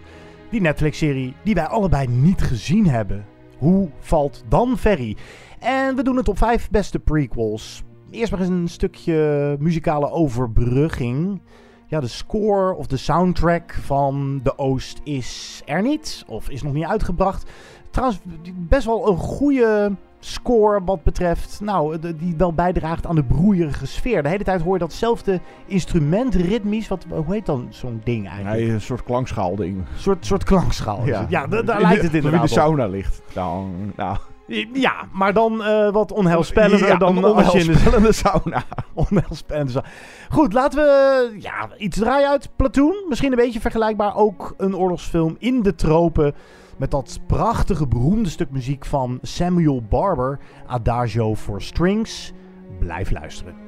[0.50, 3.24] Die Netflix-serie die wij allebei niet gezien hebben.
[3.58, 5.16] Hoe valt dan Ferry?
[5.58, 7.82] En we doen het op vijf beste prequels.
[8.10, 11.40] Eerst maar eens een stukje muzikale overbrugging.
[11.86, 16.24] Ja, de score of de soundtrack van De Oost is er niet.
[16.26, 17.50] Of is nog niet uitgebracht.
[17.90, 18.20] Trouwens,
[18.54, 19.92] best wel een goede
[20.26, 24.22] score wat betreft, nou, de- die wel bijdraagt aan de broeierige sfeer.
[24.22, 28.56] De hele tijd hoor je datzelfde instrument, ritmisch, wat, hoe heet dan zo'n ding eigenlijk?
[28.60, 29.76] Nee, een soort klankschaalding.
[29.76, 31.06] Een soort, soort klankschaal.
[31.06, 33.22] Ja, ja da- daar In lijkt het inderdaad de sauna ligt.
[33.34, 34.16] Nou, nou.
[34.72, 38.62] Ja, maar dan eh, wat onheilspellender Ja, dan als je in de onheilspellende sauna.
[39.10, 39.88] onheilspellende sauna.
[40.30, 43.04] Goed, laten we ja, iets draaien uit Platoon.
[43.08, 44.16] Misschien een beetje vergelijkbaar.
[44.16, 46.34] Ook een oorlogsfilm in de tropen.
[46.76, 50.38] Met dat prachtige, beroemde stuk muziek van Samuel Barber.
[50.66, 52.32] Adagio for Strings.
[52.78, 53.65] Blijf luisteren.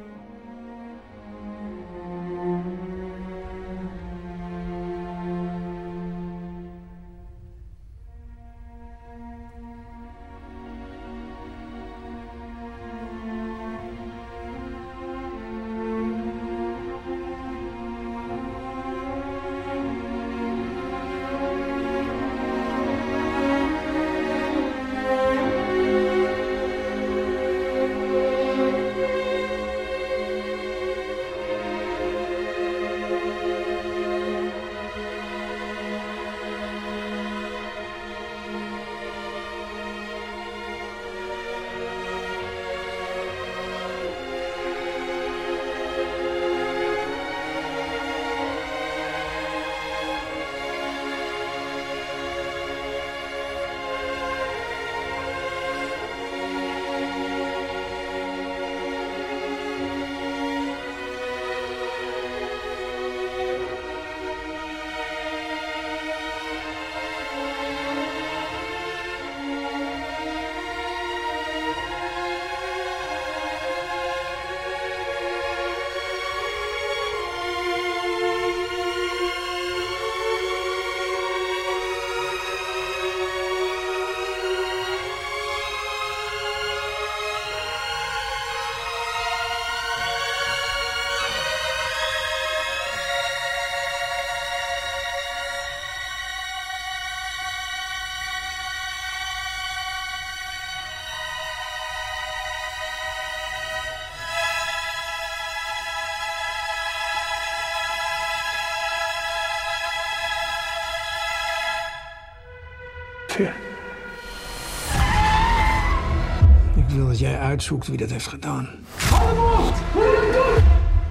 [117.59, 118.69] Uitzoekt wie dat heeft gedaan.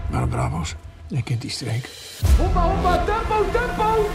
[0.10, 0.76] Maar Bravo's,
[1.08, 1.90] jij kent die streek.
[2.38, 4.10] Hoppa, hoppa, tempo, tempo!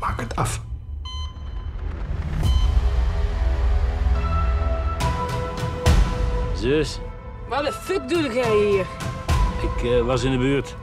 [0.00, 0.60] Maak het af.
[6.54, 7.00] Zus,
[7.48, 8.86] Wat de fuck doe jij hier?
[9.62, 10.76] ik eh, was in de buurt.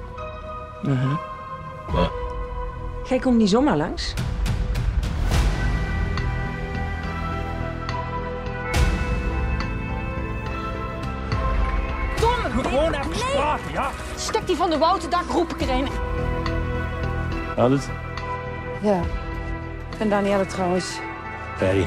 [1.91, 2.11] Wat?
[3.09, 4.13] Jij komt niet zomaar langs.
[14.35, 15.85] Stek die van de Wouterdak, roep ik erin.
[17.55, 17.89] Had het?
[18.81, 19.01] Ja,
[19.91, 20.99] ik ben Danielle trouwens.
[21.57, 21.85] Ferry.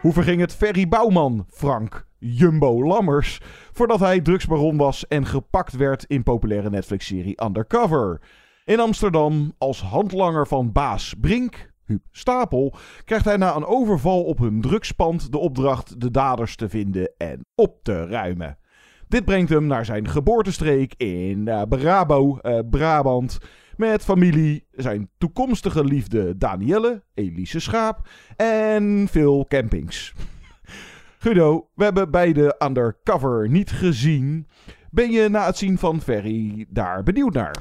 [0.00, 3.40] Hoe verging het Ferry Bouwman, Frank Jumbo Lammers,
[3.72, 8.20] voordat hij drugsbaron was en gepakt werd in populaire Netflix-serie Undercover?
[8.64, 14.38] In Amsterdam, als handlanger van baas Brink, Huub Stapel, krijgt hij na een overval op
[14.38, 18.58] hun drugspand de opdracht de daders te vinden en op te ruimen.
[19.08, 23.38] Dit brengt hem naar zijn geboortestreek in eh, Brabo, eh, Brabant.
[23.76, 30.12] Met familie, zijn toekomstige liefde Danielle, Elise Schaap en veel campings.
[31.18, 34.46] Guido, we hebben beide undercover niet gezien.
[34.90, 37.56] Ben je na het zien van Ferry daar benieuwd naar?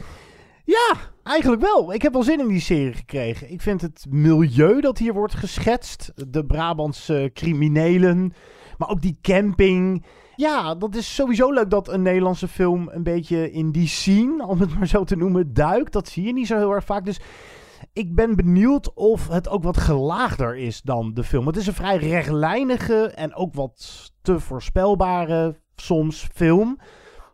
[0.66, 1.94] Ja, eigenlijk wel.
[1.94, 3.52] Ik heb wel zin in die serie gekregen.
[3.52, 8.34] Ik vind het milieu dat hier wordt geschetst, de Brabantse criminelen,
[8.84, 10.06] maar ook die camping.
[10.36, 14.60] Ja, dat is sowieso leuk dat een Nederlandse film een beetje in die scene, om
[14.60, 15.94] het maar zo te noemen, duikt.
[15.94, 17.06] Dat zie je niet zo heel erg vaak.
[17.06, 17.20] Dus
[17.94, 21.48] ik ben benieuwd of het ook wat gelaagder is dan de film.
[21.48, 26.80] Het is een vrij rechtlijnige en ook wat te voorspelbare soms film.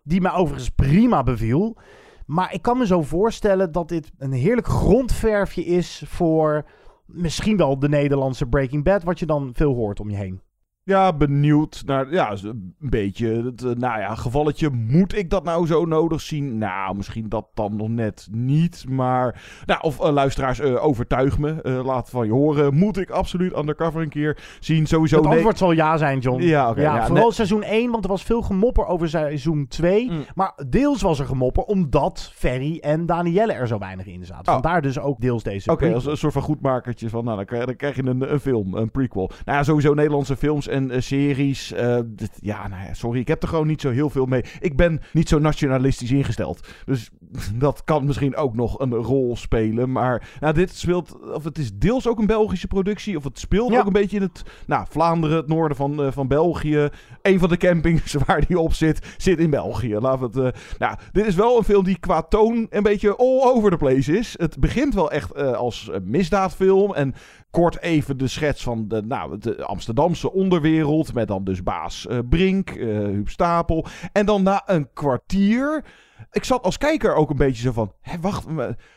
[0.03, 1.77] Die mij overigens prima beviel.
[2.25, 6.65] Maar ik kan me zo voorstellen dat dit een heerlijk grondverfje is voor
[7.05, 10.41] misschien wel de Nederlandse Breaking Bad, wat je dan veel hoort om je heen.
[10.89, 15.67] Ja, benieuwd naar, ja, een beetje, het, eh, nou ja, gevalletje, moet ik dat nou
[15.67, 16.57] zo nodig zien?
[16.57, 21.81] Nou, misschien dat dan nog net niet, maar, nou, of eh, luisteraars, eh, overtuig me,
[21.83, 22.75] laat van je horen.
[22.75, 24.87] Moet ik absoluut Undercover een keer zien?
[24.87, 25.33] Sowieso het nee.
[25.33, 26.41] antwoord zal ja zijn, John.
[26.41, 30.11] Ja, ja, vooral net- seizoen 1, want er was veel gemopper over seizoen 2.
[30.11, 30.25] Mm.
[30.35, 34.45] Maar deels was er gemopper omdat Ferry en Danielle er zo weinig in zaten.
[34.45, 34.53] Oh.
[34.53, 37.65] Vandaar dus ook deels deze Oké, als een soort van goedmakertje van, nou, dan krijg,
[37.65, 39.31] dan krijg je een, een film, een prequel.
[39.45, 41.71] Nou ja, sowieso Nederlandse films en eh, series.
[41.71, 44.43] eh, dit- ja, nou ja, sorry, ik heb er gewoon niet zo heel veel mee.
[44.59, 46.67] Ik ben niet zo nationalistisch ingesteld.
[46.85, 47.09] Dus
[47.53, 49.91] dat kan misschien ook nog een rol spelen.
[49.91, 53.71] Maar nou, dit speelt, of het is deels ook een Belgische productie, of het speelt
[53.71, 53.79] Ja.
[53.79, 56.89] ook een beetje in het, nou, Vlaanderen, het noorden van, eh, van België.
[57.21, 59.95] Een van de campings waar die op zit, zit in België.
[59.99, 63.71] We het, nou, dit is wel een film die qua toon een beetje all over
[63.71, 64.33] the place is.
[64.37, 67.13] Het begint wel echt eh, als misdaadfilm en
[67.51, 71.13] kort even de schets van de, nou, de Amsterdamse onderwereld.
[71.13, 73.85] Met dan dus baas eh, Brink, eh Huub Stapel.
[74.11, 75.85] En dan na een kwartier.
[76.31, 77.93] Ik zat als kijker ook een beetje zo van.
[78.01, 78.45] Hé, wacht,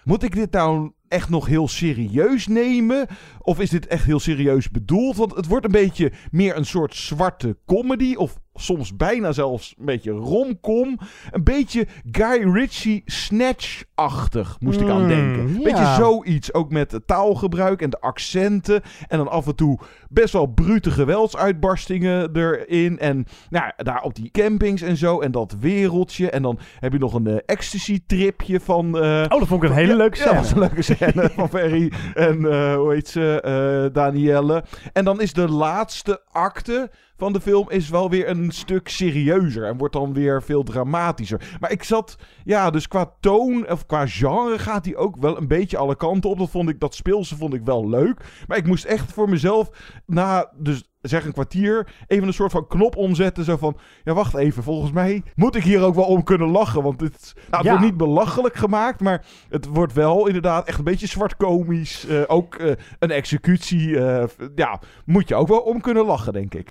[0.04, 3.06] moet ik dit nou echt nog heel serieus nemen?
[3.38, 5.16] Of is dit echt heel serieus bedoeld?
[5.16, 8.14] Want het wordt een beetje meer een soort zwarte comedy.
[8.14, 10.98] Of soms bijna zelfs een beetje romcom.
[11.30, 15.54] Een beetje Guy Ritchie Snatch-achtig, moest ik aan Mm, denken.
[15.62, 15.94] Beetje ja.
[15.96, 18.82] zoiets, ook met het taalgebruik en de accenten.
[19.08, 22.98] En dan af en toe best wel brute geweldsuitbarstingen erin.
[22.98, 25.20] En nou, daar op die campings en zo.
[25.20, 26.30] En dat wereldje.
[26.30, 28.98] En dan heb je nog een eh, ecstasy-tripje van...
[28.98, 30.40] eh, Oh, dat vond ik een hele leuke ja, dat scène.
[30.40, 34.64] was een leuke scène van Ferry en eh, hoe heet ze, Danielle.
[34.92, 39.64] En dan is de laatste acte van de film is wel weer een stuk serieuzer
[39.66, 41.56] en wordt dan weer veel dramatischer.
[41.60, 45.48] Maar ik zat, ja, dus qua toon of qua genre gaat hij ook wel een
[45.48, 46.38] beetje alle kanten op.
[46.38, 48.44] Dat vond ik, dat speelse vond ik wel leuk.
[48.46, 49.70] Maar ik moest echt voor mezelf
[50.06, 53.44] na, dus zeg een kwartier, even een soort van knop omzetten.
[53.44, 56.82] Zo van, ja, wacht even, volgens mij moet ik hier ook wel om kunnen lachen.
[56.82, 57.70] Want het, nou, het Ja.
[57.70, 62.06] wordt niet belachelijk gemaakt, maar het wordt wel inderdaad echt een beetje zwart komisch.
[62.06, 66.54] Eh, ook eh, een executie, eh, ja, moet je ook wel om kunnen lachen, denk
[66.54, 66.70] ik.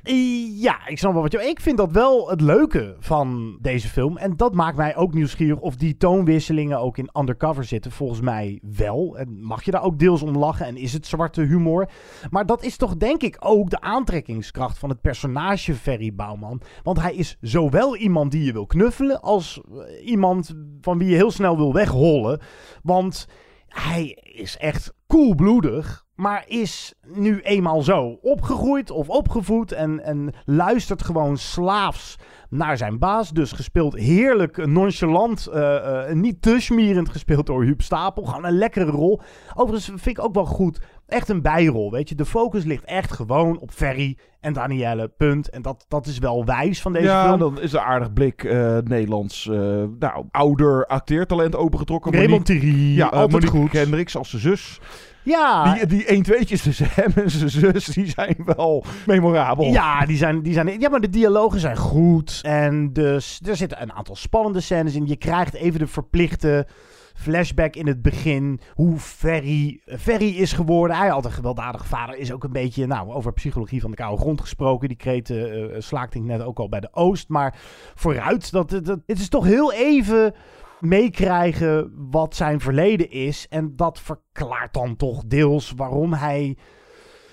[0.54, 1.40] Ja, ik snap wel wat je...
[1.50, 4.18] Ik vind dat wel het leuke van deze film.
[4.18, 7.92] En dat maakt mij ook nieuwsgierig of die toonwisselingen ook in Undercover zitten.
[7.92, 9.18] Volgens mij wel.
[9.18, 11.90] En mag je daar ook deels om lachen en is het zwarte humor.
[12.30, 13.82] Maar dat is toch denk ik ook de
[14.22, 16.62] aantrekkingskracht van het personage Ferry Bouwman.
[16.84, 19.22] Want hij is zowel iemand die je wil knuffelen...
[19.22, 22.42] als eh, iemand van wie je heel snel wil weghollen.
[22.84, 23.28] Want
[23.68, 26.06] hij is echt koelbloedig...
[26.16, 32.18] maar is nu eenmaal zo opgegroeid of opgevoed en, en luistert gewoon slaafs
[32.52, 33.30] naar zijn baas.
[33.30, 38.24] Dus gespeeld heerlijk nonchalant, uh, uh, niet te smerend gespeeld door Huub Stapel.
[38.24, 39.22] Gewoon een lekkere rol.
[39.54, 42.16] Overigens vind ik ook wel goed, echt een bijrol, weet je.
[42.16, 45.50] De focus ligt echt gewoon op Ferry en Danielle, punt.
[45.50, 47.40] En dat, dat is wel wijs van deze ja, film.
[47.40, 49.46] dan is een aardig blik uh, Nederlands,
[50.00, 52.14] nou, ouder acteertalent opengetrokken.
[52.14, 53.72] Raymond Thierry, ja, altijd Monique goed.
[53.72, 54.80] Hendricks als zijn zus.
[55.24, 55.74] Ja.
[55.74, 59.66] Die, die 1 tweetjes tussen hem en zijn zus, die zijn wel memorabel.
[59.66, 62.40] Ja, die zijn, die zijn, ja, maar de dialogen zijn goed.
[62.42, 65.08] En dus er zitten een aantal spannende scènes in.
[65.08, 66.68] Je krijgt even de verplichte
[67.22, 68.60] flashback in het begin.
[68.74, 70.98] Hoe Ferry, Ferry is geworden.
[70.98, 72.18] Hij had een gewelddadige vader.
[72.18, 74.88] Is ook een beetje, nou, over psychologie van de koude grond gesproken.
[74.88, 77.30] Die kreet uh, slaakte ik net ook al bij de Oost.
[77.30, 77.56] Maar
[77.96, 80.34] vooruit, dat, dat, het is toch heel even
[80.82, 83.48] meekrijgen wat zijn verleden is.
[83.50, 86.58] En dat verklaart dan toch deels waarom hij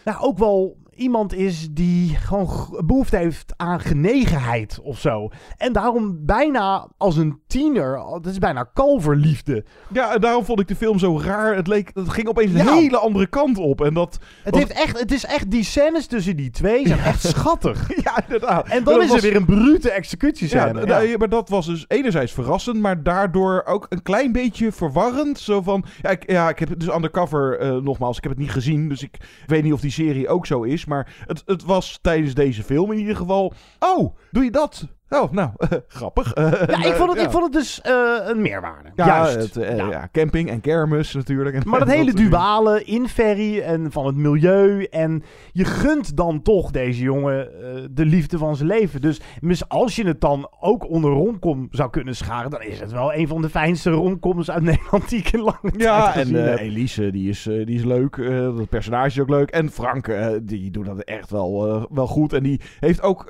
[0.05, 5.29] nou, ook wel iemand is die gewoon behoefte heeft aan genegenheid of zo.
[5.57, 9.65] En daarom bijna als een tiener, dat is bijna kalverliefde.
[9.93, 11.55] Ja, en daarom vond ik de film zo raar.
[11.57, 12.75] Het, leek, het ging opeens een ja.
[12.75, 13.81] hele andere kant op.
[13.81, 17.27] En dat het, heeft echt, het is echt, die scènes tussen die twee zijn echt
[17.27, 17.87] schattig.
[18.09, 18.69] Ja, inderdaad.
[18.69, 19.17] En dan dat is was...
[19.17, 20.87] er weer een brute executiescène.
[20.87, 21.17] Ja, ja.
[21.17, 25.39] maar dat was dus enerzijds verrassend, maar daardoor ook een klein beetje verwarrend.
[25.39, 28.41] Zo van, ja, ik, ja, ik heb het dus undercover, uh, nogmaals, ik heb het
[28.41, 30.85] niet gezien, dus ik weet niet of die serie ook zo is.
[30.89, 34.87] Maar het, het was tijdens deze film in ieder geval, oh, doe je dat?
[35.11, 36.37] Oh, nou, uh, grappig.
[36.37, 38.91] Uh, ja, ik vond het, ik vond het dus uh, een meerwaarde.
[38.95, 39.55] Ja, Juist.
[39.55, 40.09] Het, ja.
[40.13, 41.65] camping en kermis natuurlijk.
[41.65, 44.85] Maar dat hele duale in Ferry en van het milieu.
[44.85, 47.49] En je gunt dan toch deze jongen
[47.91, 49.01] de liefde van zijn leven.
[49.01, 49.21] Dus
[49.69, 52.51] als je het dan ook onder romcom zou kunnen scharen...
[52.51, 55.73] dan is het wel een van de fijnste romcoms uit Nederland die ik in lange
[55.77, 58.17] ja, tijd en uh, Elise, die is, die is leuk.
[58.57, 59.51] dat personage is ook leuk.
[59.51, 62.33] En Frank, die doet dat echt wel, wel goed.
[62.33, 63.27] En die heeft ook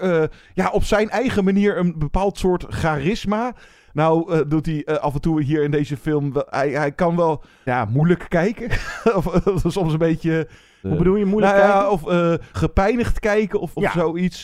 [0.55, 3.53] ja, op zijn eigen manier een bepaald soort charisma.
[3.93, 6.33] Nou uh, doet hij uh, af en toe hier in deze film...
[6.51, 8.71] Hij, hij kan wel ja, moeilijk kijken.
[9.19, 10.49] of uh, soms een beetje...
[10.83, 11.81] Hoe bedoel je moeilijk nou, kijken?
[11.81, 13.93] Ja, of gepijnigd kijken of, of Ja.
[13.93, 14.43] zoiets.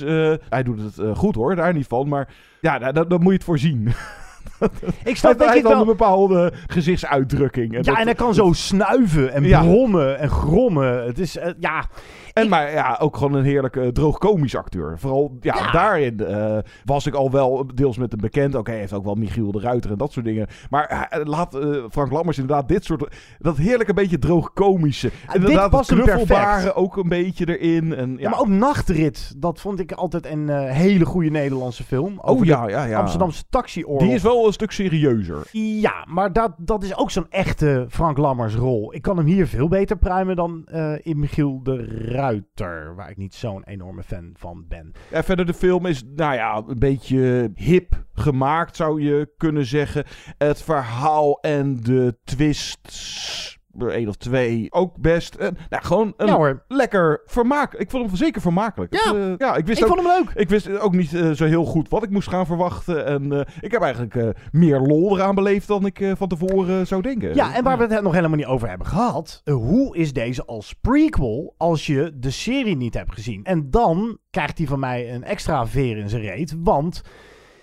[0.49, 2.09] hij doet het goed hoor, daar niet van.
[2.09, 2.29] Maar
[2.61, 3.89] ja, daar, daar, daar moet je het voor zien.
[5.05, 5.81] Ik snap hij denk ik wel...
[5.81, 7.71] een bepaalde gezichtsuitdrukking.
[7.73, 9.61] En Ja, dat- en hij kan zo snuiven en Ja.
[9.63, 11.05] brommen en grommen.
[11.05, 11.85] Het is, eh, ja...
[12.33, 14.99] En maar ja, ook gewoon een heerlijke droogkomisch acteur.
[14.99, 15.71] Vooral ja, Ja.
[15.71, 18.55] daarin eh, was ik al wel deels met hem bekend.
[18.55, 20.47] Oké, hij heeft ook wel Michiel de Ruiter en dat soort dingen.
[20.71, 23.15] Maar eh, laat eh, Frank Lammers inderdaad dit soort...
[23.39, 25.11] Dat heerlijke beetje droogkomische.
[25.33, 26.27] Inderdaad, past het hem perfect.
[26.29, 27.95] knuffelbare ook een beetje erin.
[27.95, 28.17] En, ja.
[28.19, 28.31] Ja.
[28.31, 32.19] maar ook Nachtrit, dat vond ik altijd een eh, hele goede Nederlandse film.
[32.19, 32.99] Oh Over ja, de ja, ja.
[32.99, 34.03] Amsterdamse taxioorlog.
[34.03, 35.49] Die is wel een stuk serieuzer.
[35.53, 38.95] Ja, maar dat, dat is ook zo'n echte Frank Lammers rol.
[38.95, 43.17] Ik kan hem hier veel beter pruimen dan eh, in Michiel de Ruiter, waar ik
[43.17, 44.93] niet zo'n enorme fan van ben.
[45.11, 50.05] Ja, verder de film is, nou ja, een beetje hip gemaakt, zou je kunnen zeggen.
[50.39, 55.35] Het verhaal en de twists, één of twee, ook best.
[55.35, 56.65] Eh, nou, gewoon een Ja hoor.
[56.69, 57.75] lekker vermaak.
[57.75, 58.95] Ik vond hem zeker vermakelijk.
[59.05, 59.15] Ja.
[59.15, 60.31] Eh, ja ik wist Ik ook, vond hem leuk.
[60.35, 63.07] Ik wist ook niet eh, zo heel goed wat ik moest gaan verwachten.
[63.07, 67.35] En eh, ik heb eigenlijk meer lol eraan beleefd dan ik van tevoren zou denken.
[67.35, 69.41] Ja, en waar we het nog helemaal niet over hebben gehad.
[69.45, 73.45] eh, hoe is deze als prequel als je de serie niet hebt gezien?
[73.45, 76.55] En dan krijgt hij van mij een extra veer in zijn reet.
[76.59, 77.03] Want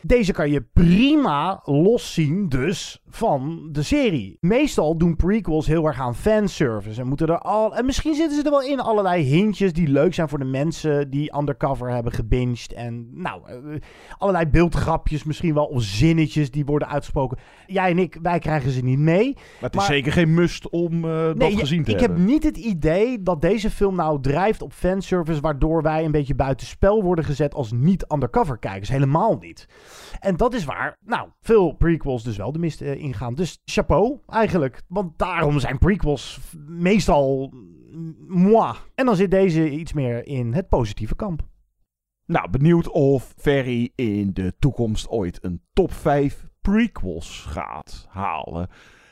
[0.02, 4.38] deze kan je prima loszien dus van de serie.
[4.39, 7.02] Meestal doen prequels heel erg aan fanservice.
[7.02, 10.13] En, moeten er al, en misschien zitten ze er wel in allerlei hintjes die leuk
[10.13, 12.74] zijn voor de mensen die undercover hebben gebinged.
[12.74, 13.56] En nou, eh,
[14.17, 15.65] allerlei beeldgrapjes misschien wel.
[15.65, 17.38] Of zinnetjes die worden uitgesproken.
[17.67, 19.34] Jij en ik, wij krijgen ze niet mee.
[19.34, 22.17] Maar het is zeker geen must om eh, dat gezien te ik hebben.
[22.17, 26.36] heb niet het idee dat deze film nou drijft op fanservice, waardoor wij een beetje
[26.36, 28.89] buitenspel worden gezet als niet-undercover kijkers.
[28.89, 29.67] Helemaal niet.
[30.19, 33.35] En dat is waar, nou, veel prequels dus wel de mist eh, ingaan.
[33.35, 34.81] Dus chapeau eigenlijk.
[34.87, 37.53] Want daarom zijn prequels meestal
[38.27, 38.75] moi.
[38.95, 41.49] En dan zit deze iets meer in het positieve kamp.
[42.25, 48.69] Nou, benieuwd of Ferry in de toekomst ooit een top 5 prequels gaat halen.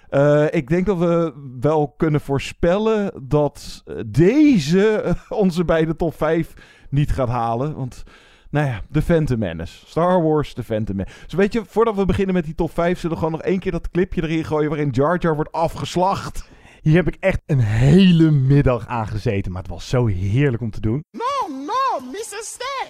[0.09, 6.53] Eh, ik denk dat we wel kunnen voorspellen dat eh, deze onze beide top 5
[6.89, 7.75] niet gaat halen.
[7.75, 8.03] Want,
[8.49, 9.85] nou ja, The Phantom Menace.
[9.85, 11.15] Star Wars, The Phantom Menace.
[11.23, 12.99] Dus weet je, voordat we beginnen met die top 5...
[12.99, 14.69] zullen we gewoon nog één keer dat clipje erin gooien...
[14.69, 16.43] waarin Jar Jar wordt afgeslacht.
[16.81, 20.71] Hier heb ik echt een hele middag aan gezeten, maar het was zo heerlijk om
[20.71, 21.03] te doen.
[21.11, 22.41] No, no, Mr.
[22.41, 22.87] Stay.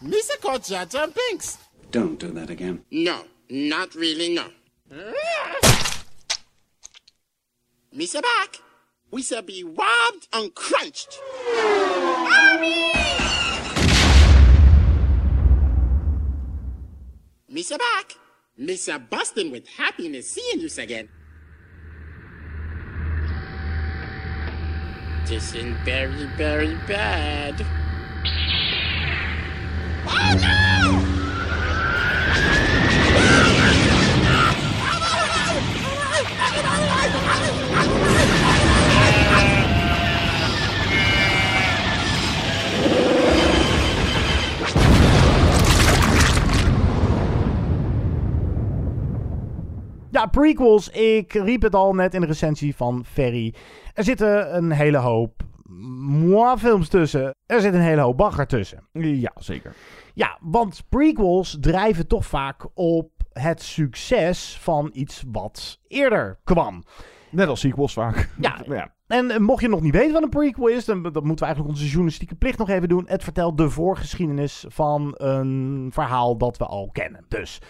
[0.00, 0.36] Mr.
[0.40, 1.56] caught Jar Jar Binks.
[1.90, 2.84] Don't do that again.
[2.88, 4.42] No, not really, no.
[7.90, 8.20] Mr.
[8.20, 8.66] Back.
[9.10, 11.18] We shall be robbed and crunched.
[11.54, 13.47] Mommy!
[17.58, 18.14] Missa back.
[18.56, 21.08] Missa busting with happiness seeing you again.
[25.26, 27.60] This is very, very bad.
[30.06, 30.77] Oh no!
[50.18, 50.88] Ja, prequels.
[50.88, 53.54] Ik riep het al net in de recensie van Ferry.
[53.94, 55.42] Er zitten een hele hoop
[56.00, 57.34] moi films tussen.
[57.46, 58.88] Er zit een hele hoop bagger tussen.
[58.92, 59.74] Ja, zeker.
[60.14, 66.84] Ja, want prequels drijven toch vaak op het succes van iets wat eerder kwam.
[67.30, 68.28] Net als sequels vaak.
[68.40, 68.94] Ja, ja.
[69.08, 71.44] En eh, mocht je nog niet weten wat een prequel is, dan, dan moeten we
[71.44, 73.04] eigenlijk onze journalistieke plicht nog even doen.
[73.06, 77.24] Het vertelt de voorgeschiedenis van een verhaal dat we al kennen.
[77.28, 77.60] Dus.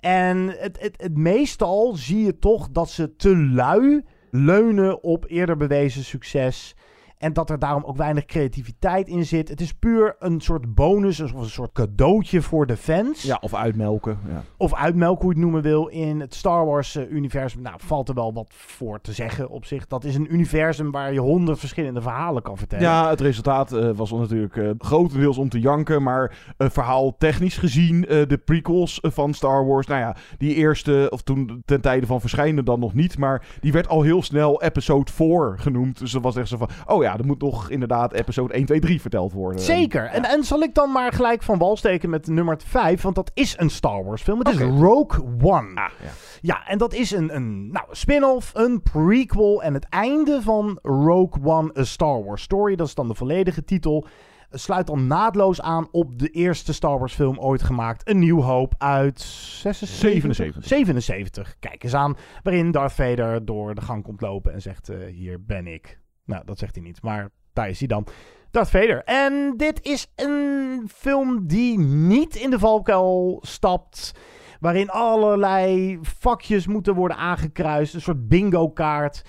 [0.00, 5.56] En het, het, het meestal zie je toch dat ze te lui leunen op eerder
[5.56, 6.74] bewezen succes.
[7.22, 9.48] En dat er daarom ook weinig creativiteit in zit.
[9.48, 13.22] Het is puur een soort bonus of een soort cadeautje voor de fans.
[13.22, 14.18] Ja, of uitmelken.
[14.28, 14.42] Ja.
[14.56, 15.86] Of uitmelken, hoe je het noemen wil.
[15.86, 19.86] In het Star Wars-universum nou, valt er wel wat voor te zeggen op zich.
[19.86, 22.84] Dat is een universum waar je honderd verschillende verhalen kan vertellen.
[22.84, 26.02] Ja, het resultaat uh, was natuurlijk uh, grotendeels om te janken.
[26.02, 29.86] Maar uh, verhaal technisch gezien, eh, de prequels van Star Wars.
[29.86, 33.18] Nou ja, die eerste, of toen ten tijde van verschijnen dan nog niet.
[33.18, 35.98] Maar die werd al heel snel episode 4 genoemd.
[35.98, 38.80] Dus dat was echt zo van, oh ja, er moet nog inderdaad episode 1, 2,
[38.80, 39.60] 3 verteld worden.
[39.60, 40.04] Zeker.
[40.04, 43.30] En, en zal ik dan maar gelijk van wal steken met nummer 5, want dat
[43.34, 44.38] is een Star Wars film.
[44.38, 44.66] Het okay.
[44.66, 45.80] is Rogue One.
[45.80, 46.10] Ah, ja.
[46.40, 51.44] ja, en dat is een, een nou, spin-off, een prequel en het einde van Rogue
[51.44, 52.76] One, A Star Wars Story.
[52.76, 54.06] Dat is dan de volledige titel.
[54.54, 58.08] Sluit dan naadloos aan op de eerste Star Wars film ooit gemaakt.
[58.08, 59.88] Een Nieuw Hoop uit 76?
[59.88, 60.66] 77.
[60.66, 61.56] 77.
[61.58, 62.16] Kijk eens aan.
[62.42, 66.00] Waarin Darth Vader door de gang komt lopen en zegt, uh, hier ben ik.
[66.24, 68.06] Nou, dat zegt hij niet, maar daar is hij dan.
[68.52, 69.02] Darth Vader.
[69.04, 74.12] En dit is een film die niet in de valkuil stapt.
[74.60, 77.94] Waarin allerlei vakjes moeten worden aangekruist.
[77.94, 79.22] Een soort bingo-kaart.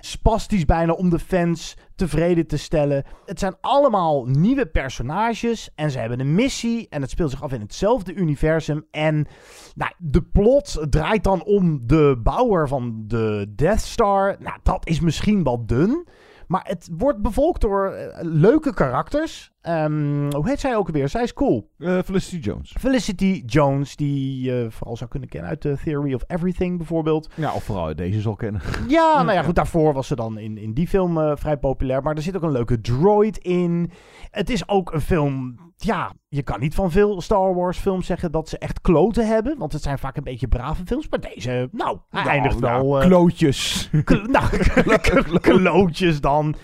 [0.00, 3.04] Spastisch bijna om de fans tevreden te stellen.
[3.24, 5.70] Het zijn allemaal nieuwe personages.
[5.74, 6.86] En ze hebben een missie.
[6.88, 8.86] En het speelt zich af in hetzelfde universum.
[8.90, 9.26] En
[9.74, 14.36] nou, de plot draait dan om de bouwer van de Death Star.
[14.38, 16.06] Nou, dat is misschien wat dun.
[16.46, 19.52] Maar het wordt bevolkt door uh, leuke karakters.
[19.68, 21.08] Um, hoe heet zij ook alweer?
[21.08, 21.70] Zij is cool.
[21.78, 22.74] Uh, Felicity Jones.
[22.78, 27.30] Felicity Jones, die je uh, vooral zou kunnen kennen uit The Theory of Everything bijvoorbeeld.
[27.34, 28.60] Ja, of vooral uit deze zal kennen.
[28.88, 32.02] Ja, nou ja, goed, daarvoor was ze dan in, in die film uh, vrij populair.
[32.02, 33.90] Maar er zit ook een leuke droid in.
[34.30, 38.32] Het is ook een film, ja, je kan niet van veel Star Wars films zeggen
[38.32, 39.58] dat ze echt kloten hebben.
[39.58, 41.08] Want het zijn vaak een beetje brave films.
[41.08, 42.88] Maar deze, nou, hij nou, eindigt wel...
[42.88, 43.90] Nou, klootjes.
[44.04, 46.54] Kl nou, klootjes dan.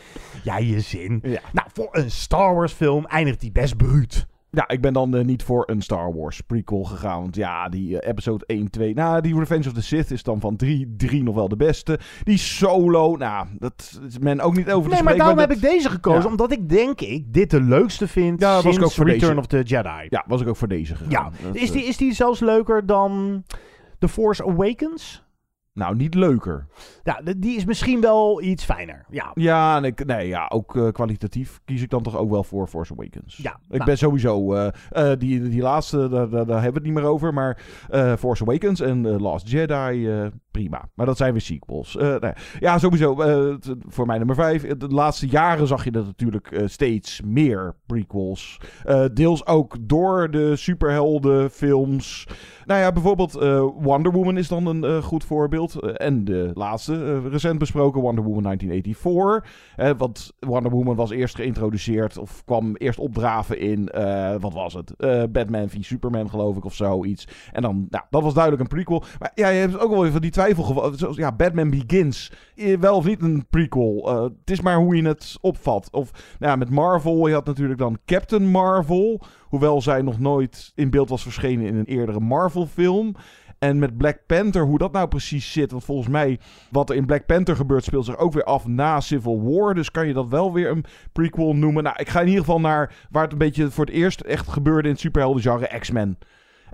[0.43, 1.21] Ja, je zin.
[1.23, 1.41] Ja.
[1.53, 4.27] Nou, voor een Star Wars film eindigt die best bruut.
[4.51, 7.21] Ja, ik ben dan uh, niet voor een Star Wars prequel gegaan.
[7.21, 8.95] Want ja, die uh, episode 1, 2...
[8.95, 11.99] Nou, die Revenge of the Sith is dan van 3, 3 nog wel de beste.
[12.25, 15.57] Die Solo, nou, dat is men ook niet over te Nee, maar daarom dat- heb
[15.57, 16.23] ik deze gekozen.
[16.23, 16.29] Ja.
[16.29, 19.29] Omdat ik denk ik dit de leukste vind Ja, was sinds ik ook voor Return
[19.37, 19.41] deze.
[19.41, 20.07] of the Jedi.
[20.09, 21.11] Ja, was ik ook voor deze gegaan.
[21.43, 23.43] Ja, is eh, die, is die zelfs leuker dan
[23.99, 25.25] The Force Awakens?
[25.75, 26.67] Nou, niet leuker.
[27.03, 29.05] Ja, die is misschien wel iets fijner.
[29.11, 32.45] Ja, Ja, en ik, nee, ja, ook eh, kwalitatief kies ik dan toch ook wel
[32.45, 33.37] voor Force Awakens.
[33.37, 33.85] Ja, ik nou.
[33.85, 37.13] ben sowieso, eh, eh, die, die laatste, daar, daar, daar hebben we het niet meer
[37.13, 37.35] over.
[37.35, 37.59] Maar
[38.19, 40.89] Force Awakens en Last Jedi, prima.
[40.95, 41.95] Maar dat zijn weer sequels.
[41.95, 42.33] Nee.
[42.59, 43.15] Ja, sowieso,
[43.89, 44.67] voor mij nummer vijf.
[44.67, 48.61] De laatste jaren zag je dat natuurlijk steeds meer prequels.
[49.13, 52.27] Deels ook door de superheldenfilms.
[52.65, 53.33] Nou ja, bijvoorbeeld
[53.81, 55.62] Wonder Woman is dan een goed voorbeeld.
[55.71, 59.51] Eh, en de laatste, eh, recent besproken, Wonder Woman 1984.
[59.77, 63.91] Eh, want Wonder Woman was eerst geïntroduceerd, of kwam eerst opdraven in,
[64.41, 64.95] wat was het?
[65.33, 67.29] Batman v Superman, geloof ik, of zoiets.
[67.53, 69.03] En dan, nou, dat was duidelijk een prequel.
[69.19, 72.33] Maar ja, je hebt ook wel even die twijfel ja, Batman Begins.
[72.81, 74.09] Wel of niet een prequel.
[74.39, 75.89] Het is maar hoe je het opvat.
[75.91, 79.21] Of, nou ja, met Marvel, je had natuurlijk dan Captain Marvel.
[79.53, 83.15] Hoewel zij nog nooit in beeld was verschenen in een eerdere Marvel-film.
[83.63, 85.71] En met Black Panther, hoe dat nou precies zit.
[85.71, 86.39] Want volgens mij,
[86.71, 89.75] wat er in Black Panther gebeurt, speelt zich ook weer af na Civil War.
[89.75, 91.83] Dus kan je dat wel weer een prequel noemen.
[91.83, 94.49] Nou, ik ga in ieder geval naar waar het een beetje voor het eerst echt
[94.49, 96.19] gebeurde in het superheldengenre, X-Men.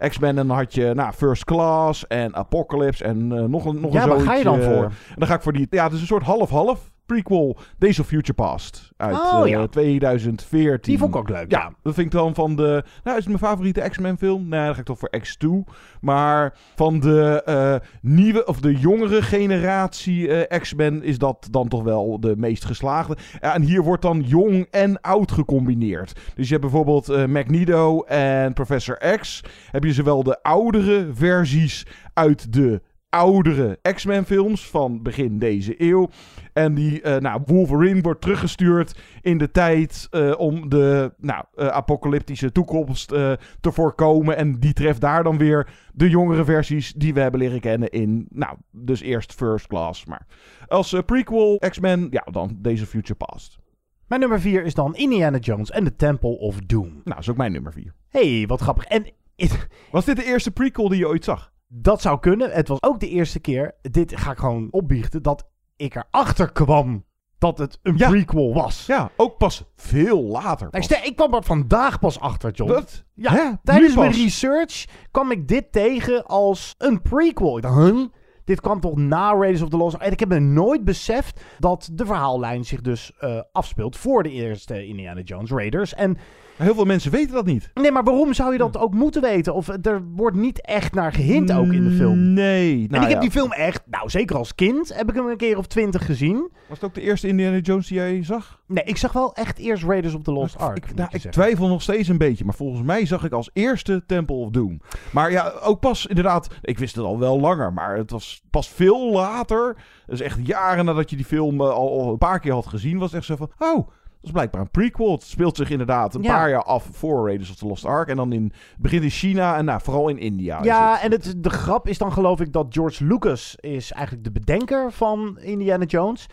[0.08, 3.92] X-Men, en dan had je nou, First Class en Apocalypse en eh, nog een nog
[3.92, 4.84] Ja, een waar ga je dan voor?
[4.84, 5.66] En dan ga ik voor die...
[5.70, 9.66] Ja, het is een soort half-half prequel Days of Future Past uit Oh, eh, ja.
[9.66, 10.92] 2014.
[10.92, 11.72] Die vond ik ook leuk, ja.
[11.82, 12.84] Dat vind ik dan van de...
[13.04, 14.48] Nou, is het mijn favoriete X-Men film?
[14.48, 15.72] Nee, dan ga ik toch voor X2.
[16.00, 21.82] Maar van de eh, nieuwe of de jongere generatie eh, X-Men is dat dan toch
[21.82, 23.16] wel de meest geslaagde.
[23.40, 26.12] En hier wordt dan jong en oud gecombineerd.
[26.34, 29.44] Dus je hebt bijvoorbeeld eh, Magneto en Professor X.
[29.70, 36.08] Heb je zowel de oudere versies uit de oudere X-Men films van begin deze eeuw.
[36.52, 41.66] En die, eh, nou, Wolverine wordt teruggestuurd in de tijd eh, om de, nou, eh,
[41.66, 44.36] apocalyptische toekomst te voorkomen.
[44.36, 48.26] En die treft daar dan weer de jongere versies die we hebben leren kennen in,
[48.30, 50.04] nou, dus eerst First Class.
[50.04, 50.26] Maar
[50.66, 53.58] als prequel X-Men, ja, dan deze Future Past.
[54.06, 57.00] Mijn nummer 4 is dan Indiana Jones en The Temple of Doom.
[57.04, 57.94] Nou, is ook mijn nummer 4.
[58.08, 58.84] hey, wat grappig.
[58.84, 59.06] En
[59.90, 61.52] Was dit de eerste prequel die je ooit zag?
[61.68, 62.50] Dat zou kunnen.
[62.50, 67.04] Het was ook de eerste keer, dit ga ik gewoon opbiechten, dat ik erachter kwam
[67.38, 68.08] dat het een Ja.
[68.08, 68.86] prequel was.
[68.86, 70.70] Ja, ook pas veel later.
[70.70, 70.88] Pas.
[70.88, 72.70] ik kwam er vandaag pas achter, John.
[72.72, 73.04] Wat?
[73.14, 73.50] Ja, Hè?
[73.62, 77.56] tijdens mijn research kwam ik dit tegen als een prequel.
[77.56, 78.04] Ik dacht, huh?
[78.44, 80.04] Dit kwam toch na Raiders of the Lost Ark?
[80.04, 84.30] En ik heb me nooit beseft dat de verhaallijn zich dus eh, afspeelt voor de
[84.30, 85.94] eerste Indiana Jones Raiders.
[85.94, 86.16] En
[86.58, 87.70] Heel veel mensen weten dat niet.
[87.74, 89.54] nee, maar waarom zou je dat ook moeten weten?
[89.54, 92.32] Of er wordt niet echt naar gehint ook in de film.
[92.32, 92.82] Nee.
[92.82, 95.36] en nou ik heb die film echt, nou zeker als kind, heb ik hem een
[95.36, 96.50] keer of twintig gezien.
[96.68, 98.60] Was het ook de eerste Indiana Jones die jij zag?
[98.66, 100.76] Nee, ik zag wel echt eerst Raiders of the Lost Ark.
[100.76, 101.30] Ik, nou, ik zeggen.
[101.30, 104.80] twijfel nog steeds een beetje, maar volgens mij zag ik als eerste Temple of Doom.
[105.12, 108.68] Maar ja, ook pas inderdaad, ik wist het al wel langer, maar het was pas
[108.68, 112.52] veel later, dus echt jaren nadat je die film eh, al, al een paar keer
[112.52, 113.88] had gezien, was het echt zo van, oh,
[114.20, 115.12] dat is blijkbaar een prequel.
[115.12, 116.36] Het speelt zich inderdaad een Ja.
[116.36, 119.10] paar jaar af voor Raiders of the Lost Ark en dan in, het begint in
[119.10, 120.62] China en nou, vooral in India.
[120.62, 121.02] Ja, het.
[121.02, 124.92] en het, de grap is dan geloof ik dat George Lucas is eigenlijk de bedenker
[124.92, 126.26] van Indiana Jones.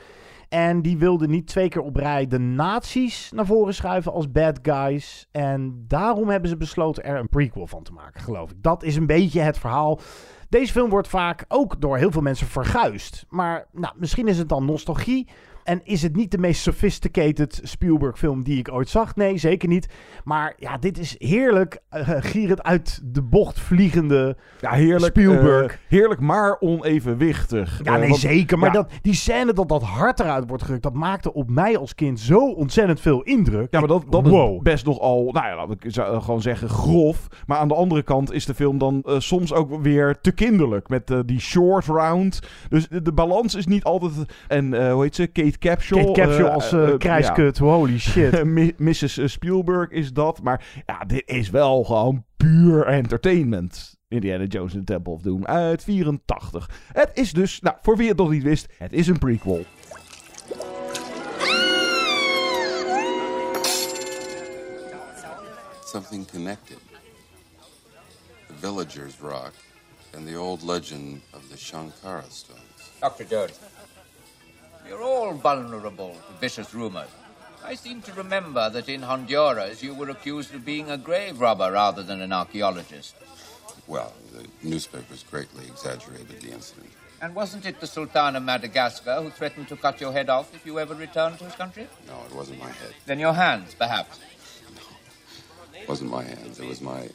[0.50, 4.60] En die wilde niet twee keer op rij de nazi's naar voren schuiven als bad
[4.62, 5.28] guys.
[5.32, 8.58] En daarom hebben ze besloten er een prequel van te maken, geloof ik.
[8.62, 10.00] Dat is een beetje het verhaal.
[10.50, 13.26] Deze film wordt vaak ook door heel veel mensen verguisd.
[13.30, 15.28] Maar nou, misschien is het dan nostalgie.
[15.66, 19.16] En is het niet de meest sophisticated Spielberg-film die ik ooit zag?
[19.16, 19.88] Nee, zeker niet.
[20.24, 25.72] Maar ja, dit is heerlijk eh, gierend uit de bocht vliegende ja, heerlijk, Spielberg.
[25.72, 27.80] eh, heerlijk, maar onevenwichtig.
[27.84, 28.58] Ja, Eh, nee, want- zeker.
[28.58, 31.78] Maar ja, dat, die scène dat dat hart eruit wordt gerukt, dat maakte op mij
[31.78, 33.68] als kind zo ontzettend veel indruk.
[33.72, 34.56] Ja, maar dat, dat Wow.
[34.56, 37.28] is best nogal, nou ja, laat ik zou gewoon zeggen, grof.
[37.48, 40.90] Maar aan de andere kant is de film dan soms ook weer te kinderlijk.
[40.90, 42.40] Met die short round.
[42.70, 44.12] Dus de, de balans is niet altijd...
[44.48, 45.28] En hoe heet ze?
[45.28, 46.06] Kate Capshaw.
[46.06, 48.44] Kate Capshaw eh, als eh, eh krijskut, holy shit.
[48.78, 49.32] Mrs.
[49.32, 50.42] Spielberg is dat.
[50.42, 53.96] Maar ja, dit is wel gewoon puur entertainment.
[54.08, 56.70] Indiana Jones in the Temple of Doom uit 84.
[56.92, 59.66] Het is dus, nou, voor wie het nog niet wist, het is een prequel.
[65.86, 66.78] Something connected.
[68.48, 69.54] The Villager's Rock
[70.16, 72.62] and the old legend of the Shankara stones.
[73.00, 73.24] Dr.
[73.30, 73.60] Jones,
[74.88, 77.10] you're all vulnerable to vicious rumors.
[77.64, 81.72] I seem to remember that in Honduras you were accused of being a grave robber
[81.72, 83.16] rather than an archaeologist.
[83.88, 86.90] Well, the newspapers greatly exaggerated the incident.
[87.22, 90.66] And wasn't it the Sultan of Madagascar who threatened to cut your head off if
[90.66, 91.88] you ever returned to his country?
[92.08, 92.94] No, it wasn't my head.
[93.06, 94.20] Then your hands, perhaps.
[94.76, 96.60] No, It wasn't my hands.
[96.60, 97.10] It was my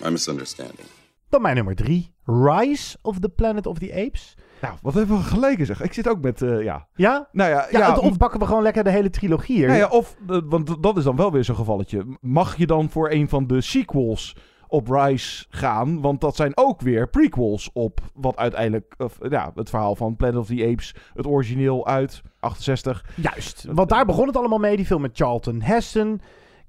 [0.00, 0.86] my misunderstanding.
[1.30, 2.10] Dan mijn nummer drie.
[2.26, 4.34] Rise of the Planet of the Apes.
[4.60, 5.82] Nou, wat hebben we geleken zeg.
[5.82, 6.86] Ik zit ook met, eh, ja...
[6.94, 7.28] Ja?
[7.32, 9.66] Nou ja, Ja, ja, of we gewoon lekker de hele trilogie hier.
[9.66, 12.04] Nou ja, of, eh, want dat is dan wel weer zo'n gevalletje.
[12.20, 14.36] Mag je dan voor een van de sequels
[14.68, 16.00] op Rise gaan?
[16.00, 20.36] Want dat zijn ook weer prequels op wat uiteindelijk, of, ja, het verhaal van Planet
[20.36, 23.04] of the Apes, het origineel uit 68.
[23.14, 23.66] Juist.
[23.72, 26.20] Want daar begon het allemaal mee, die film met Charlton Heston.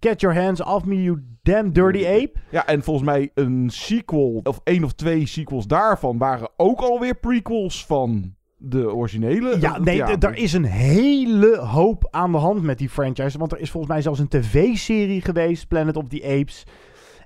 [0.04, 2.32] Get Your Hands Off Me, You Damn Dirty Ape.
[2.50, 7.16] Ja, en volgens mij een sequel, of één of twee sequels daarvan, waren ook alweer
[7.16, 9.60] prequels van de originele.
[9.60, 13.38] Ja, nee, daar is een hele hoop aan de hand met die franchise.
[13.38, 16.64] Want er is volgens mij zelfs een tv-serie geweest, Planet of the Apes.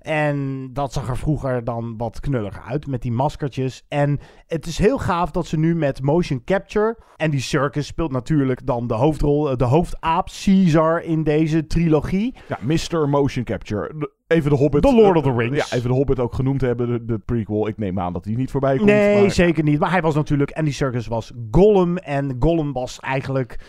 [0.05, 3.85] En dat zag er vroeger dan wat knulliger uit met die maskertjes.
[3.87, 6.97] En het is heel gaaf dat ze nu met motion capture.
[7.15, 12.35] En die circus speelt natuurlijk dan de hoofdrol, eh, de hoofdaap Caesar in deze trilogie.
[12.47, 13.09] Ja, Mr.
[13.09, 14.09] Motion Capture.
[14.27, 14.81] Even de Hobbit.
[14.81, 15.69] The Lord of the Rings.
[15.69, 17.67] Ja, even de Hobbit ook genoemd hebben, de, de prequel.
[17.67, 18.89] Ik neem aan dat die niet voorbij komt.
[18.89, 19.79] Nee, maar- zeker niet.
[19.79, 20.49] Maar hij was natuurlijk.
[20.49, 21.97] En die circus was Gollum.
[21.97, 23.59] En Gollum was eigenlijk.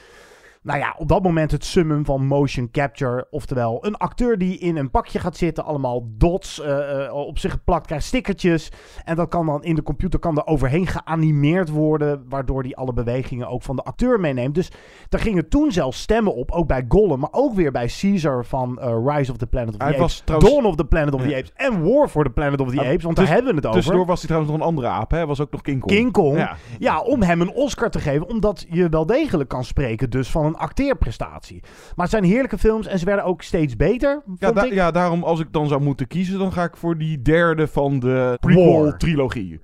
[0.66, 3.26] Nou ja, op dat moment het summum van motion capture.
[3.30, 7.50] Oftewel, een acteur die in een pakje gaat zitten, allemaal dots uh, uh, op zich
[7.52, 8.72] geplakt, krijgt stickertjes.
[9.04, 12.92] En dat kan dan in de computer kan er overheen geanimeerd worden, waardoor die alle
[12.92, 14.54] bewegingen ook van de acteur meeneemt.
[14.54, 14.70] Dus
[15.08, 18.78] daar gingen toen zelfs stemmen op, ook bij Gollum, maar ook weer bij Caesar van
[18.80, 21.14] uh, Rise of the Planet of the Hij Apes, was trouwens- Dawn of the Planet
[21.14, 21.36] of the.
[21.36, 23.66] Apes en War for the Planet of the Ah, Apes, want daar hebben we het
[23.66, 23.78] over.
[23.78, 25.26] Tussendoor was hij trouwens nog een andere aap, hè?
[25.26, 25.92] Was ook nog King Kong.
[25.92, 26.36] King Kong.
[26.36, 26.56] Ja.
[26.78, 27.00] Ja.
[27.00, 28.28] om hem een Oscar te geven.
[28.28, 31.60] Omdat je wel degelijk kan spreken dus van een acteerprestatie.
[31.62, 34.72] Maar het zijn heerlijke films en ze werden ook steeds beter, Ja, da- ik.
[34.72, 37.98] ja, daarom als ik dan zou moeten kiezen, dan ga ik voor die derde van
[37.98, 39.60] de prequel-trilogie.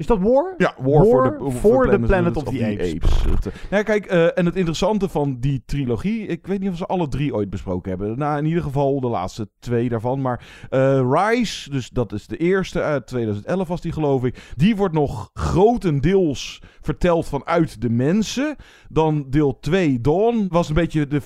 [0.00, 0.54] Is dat War?
[0.56, 3.22] Ja, War, for the, for for the Planet of the Apes.
[3.22, 6.76] Het, eh, nou, kijk, eh, en het interessante van die trilogie, ik weet niet of
[6.76, 8.18] ze alle drie ooit besproken hebben.
[8.18, 10.20] Nou, in ieder geval de laatste twee daarvan.
[10.20, 14.52] Maar eh, Rise, dus dat is de eerste uit 2011 was die geloof ik.
[14.56, 18.56] Die wordt nog grotendeels verteld vanuit de mensen.
[18.88, 21.22] Dan deel 2, Dawn, was een beetje de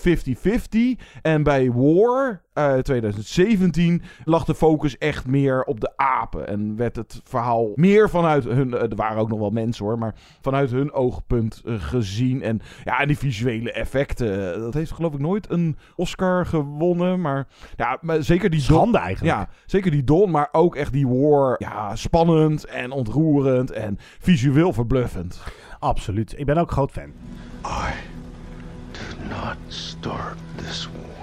[0.99, 1.01] 50-50.
[1.23, 6.49] En bij War, uit 2017, lag de focus echt meer op de apen.
[6.49, 9.99] En werd het verhaal meer vanuit hun, eh, er waren ook nog wel mensen hoor,
[9.99, 12.43] maar vanuit hun oogpunt eh, gezien.
[12.43, 17.21] En ja, en die visuele effecten, eh, dat heeft geloof ik nooit een Oscar gewonnen.
[17.21, 17.47] Maar
[17.77, 19.37] ja, maar zeker die Schande eigenlijk.
[19.37, 21.55] Ja, zeker die Dawn, maar ook echt die War.
[21.59, 25.43] Ja, spannend en ontroerend en visueel verbluffend.
[25.79, 26.39] Absoluut.
[26.39, 27.13] Ik ben ook groot fan.
[27.67, 27.93] I
[28.93, 31.14] did not start this war.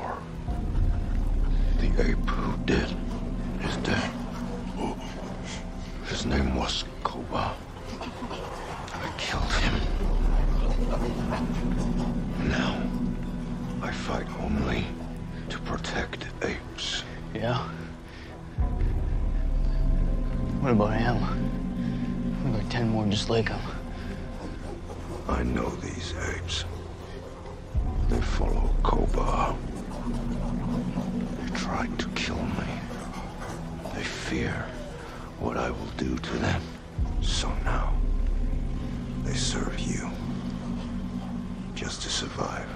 [1.82, 2.95] The ape who did
[3.63, 4.11] is dead.
[4.77, 4.95] Oh,
[6.07, 7.55] his name was Koba.
[8.93, 9.73] I killed him.
[12.47, 12.84] Now,
[13.82, 14.86] I fight only
[15.49, 17.03] to protect apes.
[17.34, 17.57] Yeah?
[20.61, 21.15] What about him?
[22.43, 23.61] What about ten more just like him?
[25.27, 26.63] I know these apes.
[28.07, 29.55] They follow Koba.
[31.54, 32.68] Tried to kill me.
[33.93, 34.66] They fear
[35.39, 36.62] what I will do to them.
[37.22, 37.93] So now,
[39.24, 40.10] they serve you.
[41.74, 42.68] Just to survive.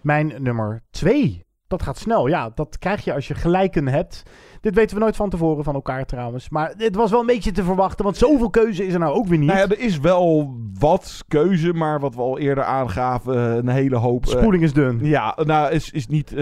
[0.00, 1.44] Mijn nummer 2.
[1.66, 2.26] Dat gaat snel.
[2.26, 4.22] Ja, dat krijg je als je gelijken hebt.
[4.66, 6.48] Dit weten we nooit van tevoren van elkaar trouwens.
[6.48, 8.04] Maar dit was wel een beetje te verwachten.
[8.04, 9.48] Want zoveel keuze is er nou ook weer niet.
[9.48, 13.96] Nou ja, er is wel wat keuze, maar wat we al eerder aangaven, een hele
[13.96, 14.24] hoop.
[14.26, 14.98] eh, Spoeling is dun.
[15.02, 16.36] Ja, nou, is, is niet eh,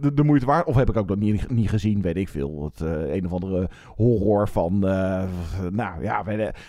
[0.00, 0.66] de, de moeite waard.
[0.66, 2.64] Of heb ik ook nog niet, niet gezien, weet ik veel.
[2.72, 4.78] Het, eh, een of andere horror van,
[5.70, 6.24] nou ja,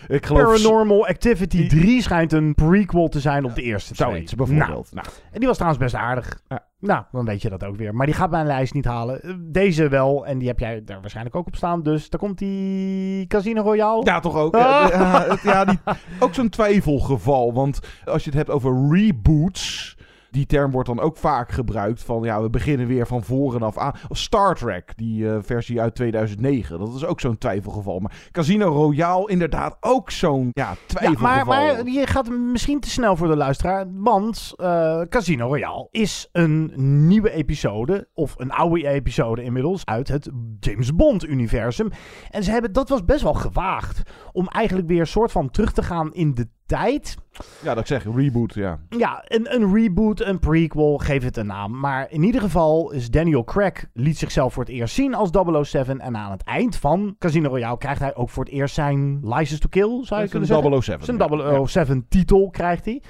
[0.07, 0.43] ik, geloof...
[0.43, 4.09] Paranormal Activity 3 schijnt een prequel te zijn op de eerste twee.
[4.09, 4.89] Zoiets, bijvoorbeeld.
[4.93, 5.07] Nou.
[5.31, 6.41] En die was trouwens best aardig.
[6.81, 7.95] Nou, dan weet je dat ook weer.
[7.95, 9.21] Maar die gaat mijn lijst niet halen.
[9.21, 10.25] Eh, Deze wel.
[10.25, 11.83] En die heb jij daar waarschijnlijk ook op staan.
[11.83, 14.05] Dus daar komt die Casino Royale.
[14.05, 14.55] Ja, toch ook.
[14.61, 15.43] Ah.
[15.43, 15.79] Ja, die,
[16.19, 17.53] ook zo'n twijfelgeval.
[17.53, 19.97] Want als je het hebt over reboots.
[20.31, 23.77] Die term wordt dan ook vaak gebruikt van ja, we beginnen weer van voren af
[23.77, 23.93] aan.
[24.09, 26.79] Star Trek, die eh, versie uit 2009.
[26.79, 27.99] Dat is ook zo'n twijfelgeval.
[27.99, 31.27] Maar Casino Royale inderdaad ook zo'n ja, Ja, twijfelgeval.
[31.27, 33.85] maar, maar je gaat misschien te snel voor de luisteraar.
[33.93, 36.71] Want eh, Casino Royale is een
[37.07, 38.09] nieuwe episode.
[38.13, 39.85] Of een oude episode inmiddels.
[39.85, 40.29] Uit het
[40.59, 41.89] James Bond-universum.
[42.29, 44.01] En ze hebben, dat was best wel gewaagd.
[44.31, 46.47] Om eigenlijk weer een soort van terug te gaan in de
[46.77, 47.17] tijd.
[47.61, 48.79] Ja, dat ik zeg, reboot, ja.
[48.89, 51.79] Ja, een, een reboot, een prequel, geef het een naam.
[51.79, 55.29] Maar in ieder geval is Daniel Craig liet zichzelf voor het eerst zien als
[55.61, 55.99] 007.
[55.99, 59.59] En aan het eind van Casino Royale krijgt hij ook voor het eerst zijn License
[59.59, 60.81] to Kill, zou je kunnen zeggen.
[60.83, 61.65] 007, Zijn ja.
[61.65, 63.01] 007 titel krijgt hij.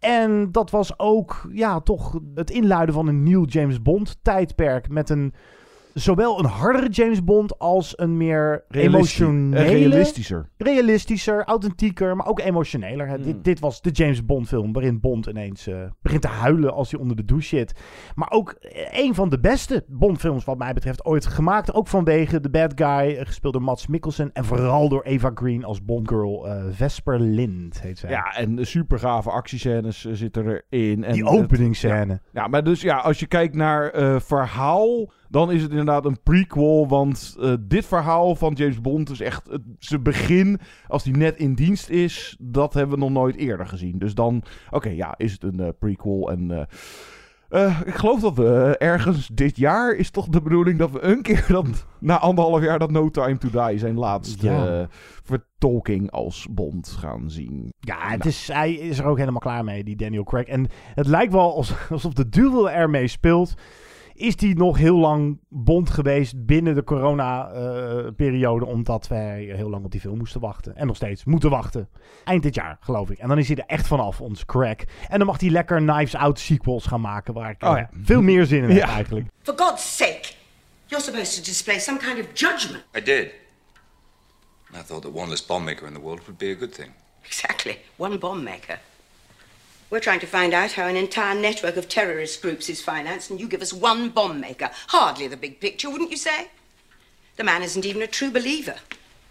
[0.00, 5.10] En dat was ook, ja, toch het inluiden van een nieuw James Bond tijdperk met
[5.10, 5.34] een...
[5.98, 9.64] Zowel een hardere James Bond als een meer Realistisch- emotionele...
[9.64, 10.48] eh, realistischer.
[10.56, 13.06] Realistischer, authentieker, maar ook emotioneler.
[13.08, 13.14] Hè.
[13.14, 13.22] Hmm.
[13.24, 16.90] Dit, dit was de James Bond film waarin Bond ineens eh, begint te huilen als
[16.90, 17.72] hij onder de douche zit.
[18.14, 21.74] Maar ook eh, een van de beste Bond films wat mij betreft ooit gemaakt.
[21.74, 24.30] Ook vanwege de bad guy, eh, gespeeld door Mads Mikkelsen.
[24.32, 26.46] En vooral door Eva Green als Bond girl.
[26.70, 28.10] Vesper Lind heet zij.
[28.10, 31.04] Ja, en super gave actiescènes zitten erin.
[31.04, 32.12] En Die het- openingsscène.
[32.12, 32.42] Ja.
[32.42, 33.92] ja, maar dus ja, als je kijkt naar
[34.22, 36.88] verhaal, dan is het inderdaad een prequel.
[36.88, 40.58] Want eh, dit verhaal van James Bond is echt het, zijn begin.
[40.86, 43.98] Als hij net in dienst is, dat hebben we nog nooit eerder gezien.
[43.98, 46.30] Dus dan, oké, ja, is het een eh, prequel.
[46.30, 46.68] En
[47.48, 51.22] eh, ik geloof dat we ergens dit jaar is toch de bedoeling dat we een
[51.22, 54.88] keer dan na anderhalf jaar dat No Time to Die zijn laatste Ja.
[55.24, 57.72] vertolking als Bond gaan zien.
[57.78, 60.46] Ja, het is, hij is er ook helemaal klaar mee, die Daniel Craig.
[60.46, 63.54] En het lijkt wel als- alsof de duivel ermee speelt.
[64.18, 68.64] Is die nog heel lang bond geweest binnen de corona-periode.
[68.66, 70.76] omdat wij heel lang op die film moesten wachten.
[70.76, 71.88] En nog steeds moeten wachten.
[72.24, 73.18] Eind dit jaar, geloof ik.
[73.18, 74.84] En dan is hij er echt vanaf, ons crack.
[75.08, 77.34] En dan mag hij lekker Knives Out sequels gaan maken.
[77.34, 77.90] Waar ik Oh, eh, ja.
[78.02, 78.88] veel meer zin in heb Ja.
[78.88, 79.26] eigenlijk.
[79.42, 80.28] For God's sake,
[80.86, 82.84] you're supposed to display some kind of judgment.
[82.96, 83.26] I did.
[84.74, 86.90] I thought that one less bomb maker in the world would be a good thing.
[87.22, 88.78] Exactly, one bomb maker.
[89.90, 93.40] We're trying to find out how an entire network of terrorist groups is financed, and
[93.40, 94.70] you give us one bomb maker.
[94.88, 96.48] Hardly the big picture, wouldn't you say?
[97.36, 98.76] The man isn't even a true believer.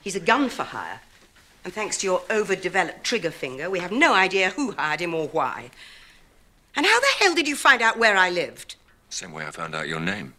[0.02, 1.02] He's a gun for hire.
[1.64, 5.28] And thanks to your overdeveloped trigger finger, we have no idea who hired him or
[5.28, 5.70] why.
[6.76, 8.76] And how the hell did you find out where I lived?
[9.10, 10.34] Same way I found out your name.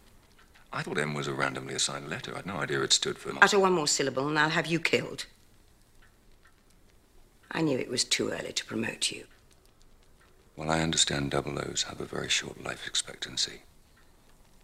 [0.73, 2.33] I thought M was a randomly assigned letter.
[2.33, 3.31] I had no idea it stood for.
[3.41, 5.25] Utter one more syllable, and I'll have you killed.
[7.51, 9.25] I knew it was too early to promote you.
[10.59, 13.61] Well, I understand double O's have a very short life expectancy.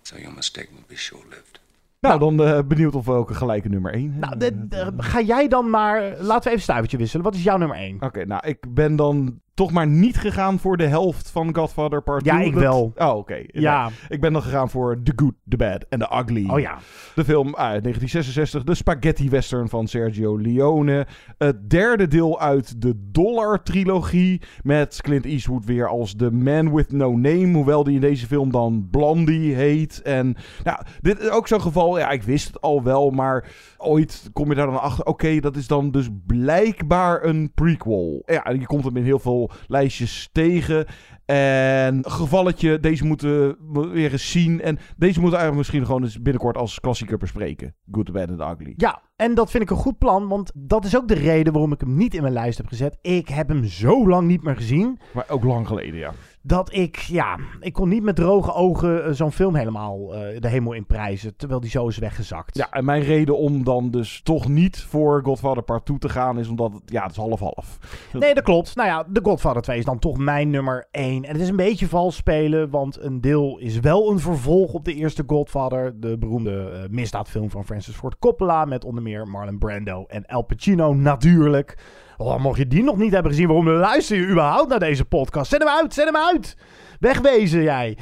[0.02, 1.60] So your mistake will be short lived.
[2.00, 5.48] Nou, dan eh, benieuwd of we ook een gelijke nummer 1 Nou, de- ga jij
[5.48, 6.02] dan maar...
[6.20, 7.24] Laten we even stuivertje wisselen.
[7.26, 7.98] Wat is jouw nummer 1?
[8.02, 12.26] Oké, nou, ik ben dan toch maar niet gegaan voor de helft van Godfather Part
[12.26, 12.46] Ja, 2.
[12.48, 12.94] ik Dat- wel.
[12.98, 13.44] Oh, oké.
[13.48, 13.90] Ja.
[14.10, 16.50] Ik ben dan gegaan voor The Good, The Bad and The Ugly.
[16.50, 16.78] Oh ja.
[17.16, 21.08] De film uit 1966, de spaghetti western van Sergio Leone.
[21.38, 24.42] Het derde deel uit de Dollar-trilogie.
[24.64, 27.54] Met Clint Eastwood weer als The Man With No Name.
[27.54, 30.02] Hoewel die in deze film dan Blondie heet.
[30.02, 31.98] En nou, dit is ook zo'n geval.
[32.00, 33.10] Ja, ik wist het al wel.
[33.10, 33.48] Maar
[33.86, 35.06] ooit kom je daar dan achter.
[35.06, 38.24] Oké, dat is dan dus blijkbaar een prequel.
[38.26, 40.86] Ja, je komt hem in heel veel lijstjes tegen.
[41.26, 44.62] En gevalletje, deze moeten we weer eens zien.
[44.62, 47.76] En deze moeten we eigenlijk misschien gewoon eens binnenkort als klassieker bespreken.
[47.92, 48.74] Good, the Bad and the Ugly.
[48.78, 51.72] Ja, en dat vind ik een goed plan, want dat is ook de reden waarom
[51.72, 52.98] ik hem niet in mijn lijst heb gezet.
[53.02, 56.14] Ik heb hem zo lang niet meer gezien, Maar ook lang geleden, ja.
[56.48, 60.48] Dat ik, ja, ik kon niet met droge ogen eh, zo'n film helemaal eh, de
[60.48, 62.58] hemel in prijzen, terwijl die zo is weggezakt.
[62.58, 66.40] Ja, en mijn reden om dan dus toch niet voor Godfather Part 2 te gaan
[66.40, 67.78] is omdat het, ja, het is half-half.
[68.14, 68.76] Nee, dat klopt.
[68.76, 71.24] Nou ja, The Godfather 2 is dan toch mijn nummer 1.
[71.24, 74.86] En het is een beetje vals spelen, want een deel is wel een vervolg op
[74.86, 76.00] de eerste Godfather.
[76.00, 80.42] De beroemde eh, misdaadfilm van Francis Ford Coppola met onder meer Marlon Brando en Al
[80.42, 81.78] Pacino natuurlijk.
[82.18, 85.52] Oh, mocht je die nog niet hebben gezien, waarom luister je überhaupt naar deze podcast?
[85.52, 86.58] Zet hem uit, zet hem uit!
[87.00, 87.98] Wegwezen jij!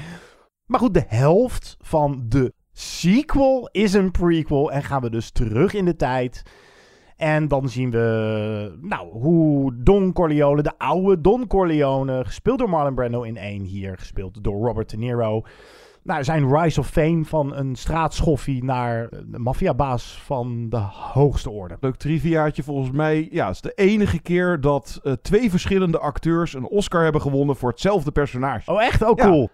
[0.66, 5.74] Maar goed, de helft van de sequel is een prequel en gaan we dus terug
[5.74, 6.44] in de tijd...
[7.18, 12.96] En dan zien we nou, hoe Don Corleone, de oude Don Corleone, gespeeld door Marlon
[12.96, 15.42] Brando in één, hier gespeeld door Robert De Niro.
[16.04, 21.78] Nou, zijn rise of fame van een straatschoffie naar de maffiabaas van de hoogste orde.
[21.80, 23.28] Leuk triviaatje volgens mij.
[23.32, 27.56] Ja, het is de enige keer dat eh, twee verschillende acteurs een Oscar hebben gewonnen
[27.56, 28.72] voor hetzelfde personage.
[28.72, 29.02] Oh, echt?
[29.02, 29.26] Oh, Ja.
[29.26, 29.50] cool.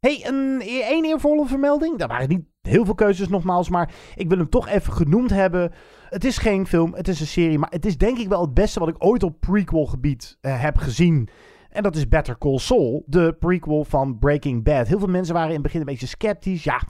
[0.00, 1.98] hey, een één eervolle vermelding.
[1.98, 5.72] Dat waren niet heel veel keuzes nogmaals, maar ik wil hem toch even genoemd hebben.
[6.08, 8.54] Het is geen film, het is een serie, maar het is denk ik wel het
[8.54, 11.28] beste wat ik ooit op prequel gebied eh, heb gezien.
[11.76, 14.86] En dat is Better Call Saul, de prequel van Breaking Bad.
[14.86, 16.64] Heel veel mensen waren in het begin een beetje sceptisch.
[16.64, 16.82] Ja,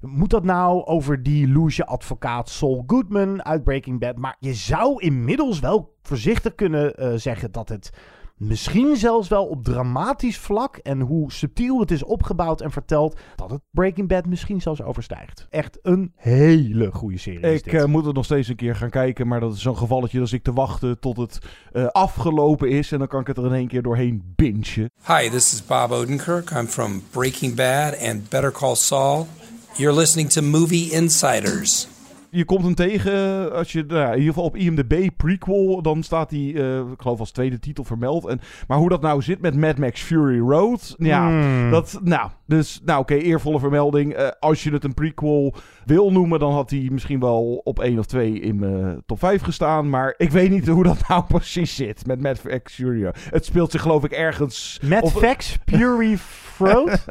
[0.00, 4.16] moet dat nou over die loesje advocaat Saul Goodman uit Breaking Bad?
[4.16, 7.90] Maar je zou inmiddels wel voorzichtig kunnen eh, zeggen dat het
[8.40, 13.50] misschien zelfs wel op dramatisch vlak en hoe subtiel het is opgebouwd en verteld, dat
[13.50, 15.46] het Breaking Bad misschien zelfs overstijgt.
[15.50, 17.40] Echt een hele goede serie.
[17.40, 17.74] is Ik dit.
[17.74, 20.32] eh, moet het nog steeds een keer gaan kijken, maar dat is zo'n gevalletje dat
[20.32, 21.38] ik te wachten tot het
[21.72, 22.92] eh, afgelopen is.
[22.92, 24.90] En dan kan ik het er in één keer doorheen bingen.
[25.06, 26.50] Hi, this is Bob Odenkirk.
[26.50, 29.26] I'm from Breaking Bad and Better Call Saul.
[29.76, 31.88] You're listening to Movie Insiders.
[32.30, 33.12] Je komt hem tegen
[33.52, 37.18] als je, nou, in ieder geval op IMDb prequel, dan staat hij, eh, ik geloof
[37.20, 38.26] als tweede titel vermeld.
[38.26, 41.70] En, maar hoe dat nou zit met Mad Max Fury Road, ja, Hmm.
[41.70, 44.12] dat, nou, dus, nou oké, eervolle vermelding.
[44.14, 45.54] Eh, als je het een prequel
[45.84, 49.42] wil noemen, dan had hij misschien wel op één of twee in mijn top 5
[49.42, 49.88] gestaan.
[49.90, 53.18] Maar ik weet niet hoe dat nou precies zit met Mad Max Fury Road.
[53.30, 54.80] Het speelt zich geloof ik ergens...
[54.84, 56.18] Mad Max Fury
[56.58, 57.04] Road?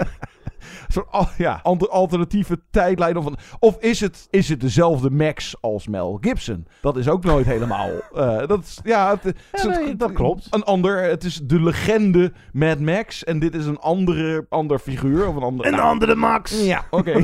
[0.87, 1.59] Soort al- ja,
[1.89, 3.17] alternatieve tijdlijn.
[3.59, 6.67] Of, is, het, is het dezelfde Max als Mel Gibson?
[6.81, 7.89] Dat is ook nooit helemaal.
[8.13, 10.47] eh, dat, is- ja, het, is Ja, het- nee, dat klopt.
[10.49, 13.23] Een ander, het is de legende Mad Max.
[13.23, 15.27] En dit is een andere, ander figuur.
[15.27, 16.63] Of een andere, Een nou, andere Max.
[16.65, 17.23] Ja, oké.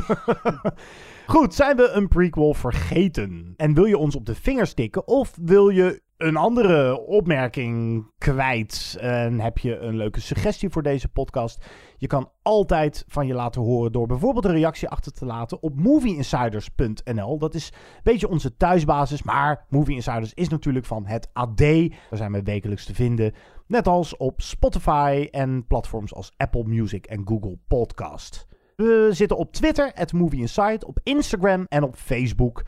[1.26, 3.54] Goed, zijn we een prequel vergeten?
[3.56, 5.06] En wil je ons op de vingers tikken?
[5.08, 8.96] Of wil je een andere opmerking kwijt?
[9.00, 11.64] En heb je een leuke suggestie voor deze podcast?
[11.96, 15.80] Je kan altijd van je laten horen door bijvoorbeeld een reactie achter te laten op
[15.80, 17.38] movieinsiders.nl.
[17.38, 21.58] Dat is een beetje onze thuisbasis, maar Movie Insiders is natuurlijk van het AD.
[21.58, 23.34] Daar zijn we wekelijks te vinden.
[23.66, 28.46] Net als op Spotify en platforms als Apple Music en Google Podcast.
[28.76, 30.48] We zitten op Twitter, at Movie
[30.86, 32.64] op Instagram en op Facebook.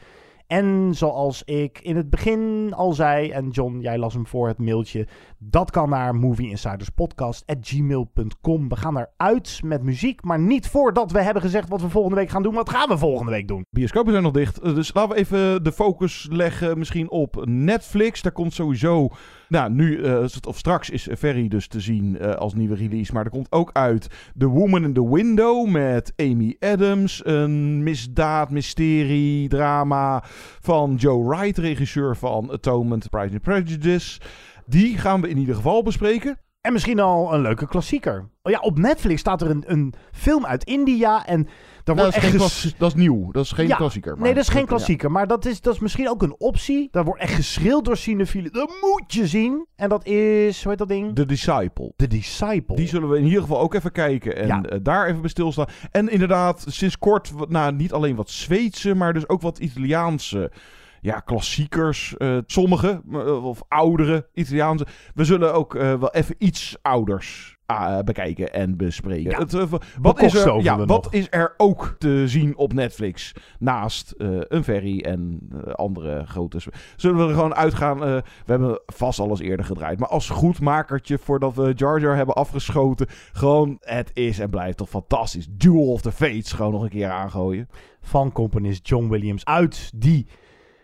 [0.48, 4.58] En zoals ik in het begin al zei, en John, jij las hem voor het
[4.58, 5.06] mailtje.
[5.38, 8.68] Dat kan naar movieinsiderspodcast.gmail.com.
[8.68, 12.28] We gaan eruit met muziek, maar niet voordat we hebben gezegd wat we volgende week
[12.28, 12.54] gaan doen.
[12.54, 13.64] Wat gaan we volgende week doen?
[13.70, 18.22] Bioscopen zijn nog dicht, eh, dus laten we even de focus leggen misschien op Netflix.
[18.22, 19.08] Daar komt sowieso,
[19.48, 23.24] nou nu uh, of straks is Ferry dus te zien uh, als nieuwe release, maar
[23.24, 29.48] er komt ook uit The Woman in the Window met Amy Adams, een misdaad, mysterie,
[29.48, 30.24] drama
[30.60, 34.20] van Joe Wright, regisseur van Atonement, Pride and Prejudice.
[34.66, 36.38] Die gaan we in ieder geval bespreken.
[36.60, 38.28] En misschien al een leuke klassieker.
[38.42, 41.48] Oh ja, op Netflix staat er een, een film uit India en
[41.96, 44.12] dat, wordt is echt geen dat is nieuw, dat is geen Ja, klassieker.
[44.14, 44.66] maar- nee, dat is geen Ja.
[44.66, 45.10] klassieker.
[45.10, 46.88] Maar dat is, dat is misschien ook een optie.
[46.90, 48.52] Daar wordt echt geschreeuwd door cinefielen.
[48.52, 49.66] Dat moet je zien.
[49.76, 51.14] En dat is, hoe heet dat ding?
[51.14, 51.92] The Disciple.
[51.96, 52.76] The Disciple.
[52.76, 54.62] Die zullen we in ieder geval ook even kijken en Ja.
[54.62, 55.66] eh, daar even bij stilstaan.
[55.90, 60.52] En inderdaad, sinds kort, nou, niet alleen wat Zweedse, maar dus ook wat Italiaanse
[61.00, 62.16] ja, klassiekers.
[62.16, 64.86] eh, sommige, eh, of oudere Italiaanse.
[65.14, 69.30] We zullen ook wel even iets ouders ah, bekijken en bespreken.
[69.30, 69.38] Ja.
[69.38, 73.32] Het, eh, wat, is er, ja, wat is er ook te zien op Netflix?
[73.58, 76.60] Naast eh, een ferry en eh, andere grote...
[76.96, 78.04] Zullen we er gewoon uitgaan?
[78.04, 79.98] eh, we hebben vast alles eerder gedraaid.
[79.98, 83.06] Maar als goedmakertje, voordat we Jar Jar hebben afgeschoten...
[83.32, 85.46] Gewoon, het is en blijft toch fantastisch.
[85.50, 87.68] Duel of the Fates gewoon nog een keer aangooien.
[88.00, 90.26] Van componist John Williams uit die...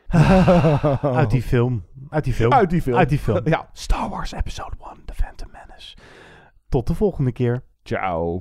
[1.03, 1.85] uit die film.
[2.09, 2.53] Uit die film.
[2.53, 2.97] Uit die film.
[2.97, 3.41] Uit die film.
[3.55, 3.68] Ja.
[3.72, 5.97] Star Wars Episode 1, The Phantom Menace.
[6.75, 7.62] Tot de volgende keer.
[7.83, 8.41] Ciao.